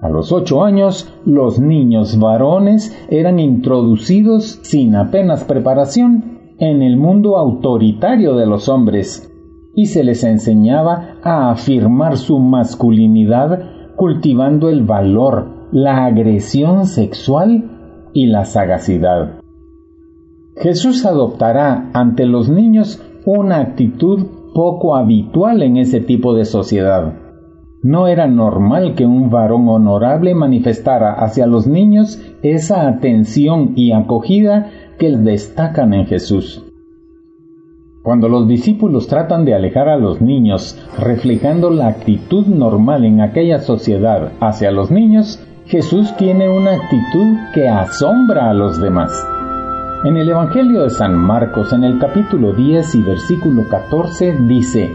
A 0.00 0.08
los 0.08 0.32
ocho 0.32 0.64
años, 0.64 1.14
los 1.24 1.60
niños 1.60 2.18
varones 2.18 2.92
eran 3.08 3.38
introducidos 3.38 4.58
sin 4.62 4.96
apenas 4.96 5.44
preparación 5.44 6.40
en 6.58 6.82
el 6.82 6.96
mundo 6.96 7.38
autoritario 7.38 8.34
de 8.34 8.46
los 8.46 8.68
hombres 8.68 9.32
y 9.72 9.86
se 9.86 10.02
les 10.02 10.24
enseñaba 10.24 11.18
a 11.22 11.52
afirmar 11.52 12.16
su 12.16 12.40
masculinidad 12.40 13.73
cultivando 13.96 14.68
el 14.68 14.82
valor, 14.82 15.68
la 15.72 16.04
agresión 16.04 16.86
sexual 16.86 17.70
y 18.12 18.26
la 18.26 18.44
sagacidad. 18.44 19.40
Jesús 20.56 21.04
adoptará 21.04 21.90
ante 21.94 22.26
los 22.26 22.48
niños 22.48 23.02
una 23.26 23.60
actitud 23.60 24.26
poco 24.54 24.94
habitual 24.94 25.62
en 25.62 25.76
ese 25.76 26.00
tipo 26.00 26.34
de 26.34 26.44
sociedad. 26.44 27.14
No 27.82 28.06
era 28.06 28.26
normal 28.26 28.94
que 28.94 29.04
un 29.04 29.30
varón 29.30 29.68
honorable 29.68 30.34
manifestara 30.34 31.12
hacia 31.12 31.46
los 31.46 31.66
niños 31.66 32.22
esa 32.42 32.88
atención 32.88 33.72
y 33.76 33.92
acogida 33.92 34.70
que 34.98 35.16
destacan 35.16 35.92
en 35.92 36.06
Jesús. 36.06 36.64
Cuando 38.04 38.28
los 38.28 38.46
discípulos 38.46 39.06
tratan 39.06 39.46
de 39.46 39.54
alejar 39.54 39.88
a 39.88 39.96
los 39.96 40.20
niños, 40.20 40.76
reflejando 40.98 41.70
la 41.70 41.86
actitud 41.86 42.44
normal 42.44 43.06
en 43.06 43.22
aquella 43.22 43.60
sociedad 43.60 44.32
hacia 44.40 44.70
los 44.70 44.90
niños, 44.90 45.42
Jesús 45.64 46.14
tiene 46.18 46.50
una 46.50 46.72
actitud 46.72 47.34
que 47.54 47.66
asombra 47.66 48.50
a 48.50 48.52
los 48.52 48.78
demás. 48.78 49.26
En 50.04 50.18
el 50.18 50.28
Evangelio 50.28 50.82
de 50.82 50.90
San 50.90 51.16
Marcos, 51.16 51.72
en 51.72 51.82
el 51.82 51.98
capítulo 51.98 52.52
10 52.52 52.94
y 52.94 53.00
versículo 53.00 53.66
14, 53.70 54.36
dice, 54.48 54.92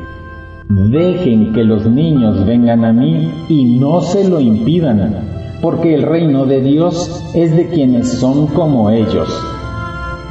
Dejen 0.70 1.52
que 1.52 1.64
los 1.64 1.88
niños 1.88 2.46
vengan 2.46 2.86
a 2.86 2.94
mí 2.94 3.32
y 3.50 3.80
no 3.80 4.02
se 4.02 4.30
lo 4.30 4.40
impidan, 4.40 5.16
porque 5.64 5.96
el 5.96 6.04
reino 6.04 6.46
de 6.46 6.62
Dios 6.62 7.26
es 7.34 7.58
de 7.58 7.70
quienes 7.70 8.20
son 8.20 8.46
como 8.46 8.92
ellos, 8.92 9.36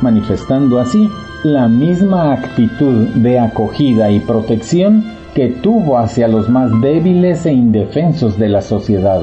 manifestando 0.01 0.79
así 0.79 1.11
la 1.45 1.69
misma 1.69 2.33
actitud 2.33 3.11
de 3.15 3.39
acogida 3.39 4.11
y 4.11 4.19
protección 4.19 5.05
que 5.35 5.49
tuvo 5.49 5.97
hacia 5.99 6.27
los 6.27 6.49
más 6.49 6.69
débiles 6.81 7.47
e 7.47 7.53
indefensos 7.53 8.39
de 8.39 8.49
la 8.49 8.61
sociedad. 8.61 9.21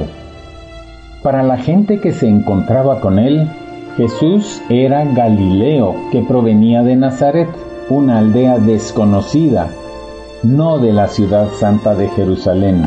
Para 1.22 1.44
la 1.44 1.58
gente 1.58 2.00
que 2.00 2.14
se 2.14 2.30
encontraba 2.30 3.02
con 3.02 3.20
él, 3.20 3.50
Jesús 3.98 4.62
era 4.70 5.04
Galileo, 5.04 5.96
que 6.12 6.22
provenía 6.22 6.84
de 6.84 6.96
Nazaret, 6.96 7.50
una 7.90 8.20
aldea 8.20 8.60
desconocida, 8.60 9.68
no 10.42 10.78
de 10.78 10.94
la 10.94 11.10
ciudad 11.10 11.50
santa 11.60 11.96
de 11.96 12.08
Jerusalén. 12.10 12.82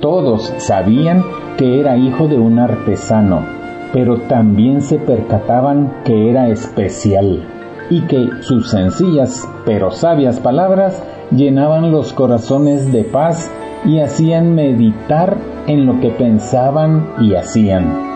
Todos 0.00 0.52
sabían 0.58 1.22
que 1.56 1.78
era 1.78 1.96
hijo 1.96 2.26
de 2.26 2.38
un 2.38 2.58
artesano, 2.58 3.44
pero 3.92 4.18
también 4.22 4.82
se 4.82 4.98
percataban 4.98 5.92
que 6.04 6.30
era 6.30 6.48
especial 6.48 7.51
y 7.92 8.00
que 8.06 8.30
sus 8.40 8.70
sencillas 8.70 9.46
pero 9.66 9.90
sabias 9.90 10.40
palabras 10.40 11.02
llenaban 11.30 11.92
los 11.92 12.14
corazones 12.14 12.90
de 12.90 13.04
paz 13.04 13.52
y 13.84 13.98
hacían 13.98 14.54
meditar 14.54 15.36
en 15.66 15.84
lo 15.84 16.00
que 16.00 16.08
pensaban 16.08 17.06
y 17.20 17.34
hacían. 17.34 18.12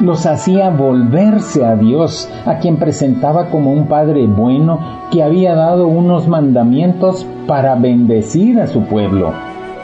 Los 0.00 0.26
hacía 0.26 0.68
volverse 0.68 1.64
a 1.64 1.74
Dios, 1.76 2.28
a 2.44 2.58
quien 2.58 2.76
presentaba 2.76 3.48
como 3.48 3.72
un 3.72 3.86
Padre 3.86 4.26
bueno 4.26 4.80
que 5.10 5.22
había 5.22 5.54
dado 5.54 5.86
unos 5.86 6.28
mandamientos 6.28 7.26
para 7.46 7.76
bendecir 7.76 8.60
a 8.60 8.66
su 8.66 8.82
pueblo, 8.82 9.32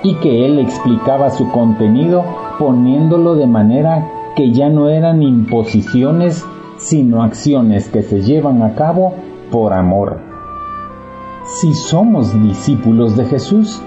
y 0.02 0.16
que 0.16 0.44
él 0.44 0.58
explicaba 0.58 1.30
su 1.30 1.50
contenido 1.50 2.24
poniéndolo 2.58 3.36
de 3.36 3.46
manera 3.46 4.06
que 4.36 4.52
ya 4.52 4.68
no 4.68 4.90
eran 4.90 5.22
imposiciones, 5.22 6.44
sino 6.76 7.22
acciones 7.22 7.88
que 7.88 8.02
se 8.02 8.20
llevan 8.20 8.62
a 8.62 8.74
cabo 8.74 9.14
por 9.50 9.72
amor. 9.72 10.20
Si 11.46 11.74
somos 11.74 12.40
discípulos 12.42 13.16
de 13.16 13.24
Jesús, 13.24 13.82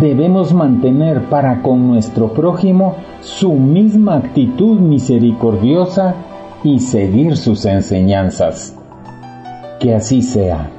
debemos 0.00 0.52
mantener 0.52 1.24
para 1.28 1.62
con 1.62 1.88
nuestro 1.88 2.32
prójimo 2.32 2.96
su 3.20 3.52
misma 3.52 4.16
actitud 4.16 4.78
misericordiosa 4.78 6.14
y 6.62 6.80
seguir 6.80 7.36
sus 7.36 7.64
enseñanzas. 7.64 8.76
Que 9.80 9.94
así 9.94 10.22
sea. 10.22 10.70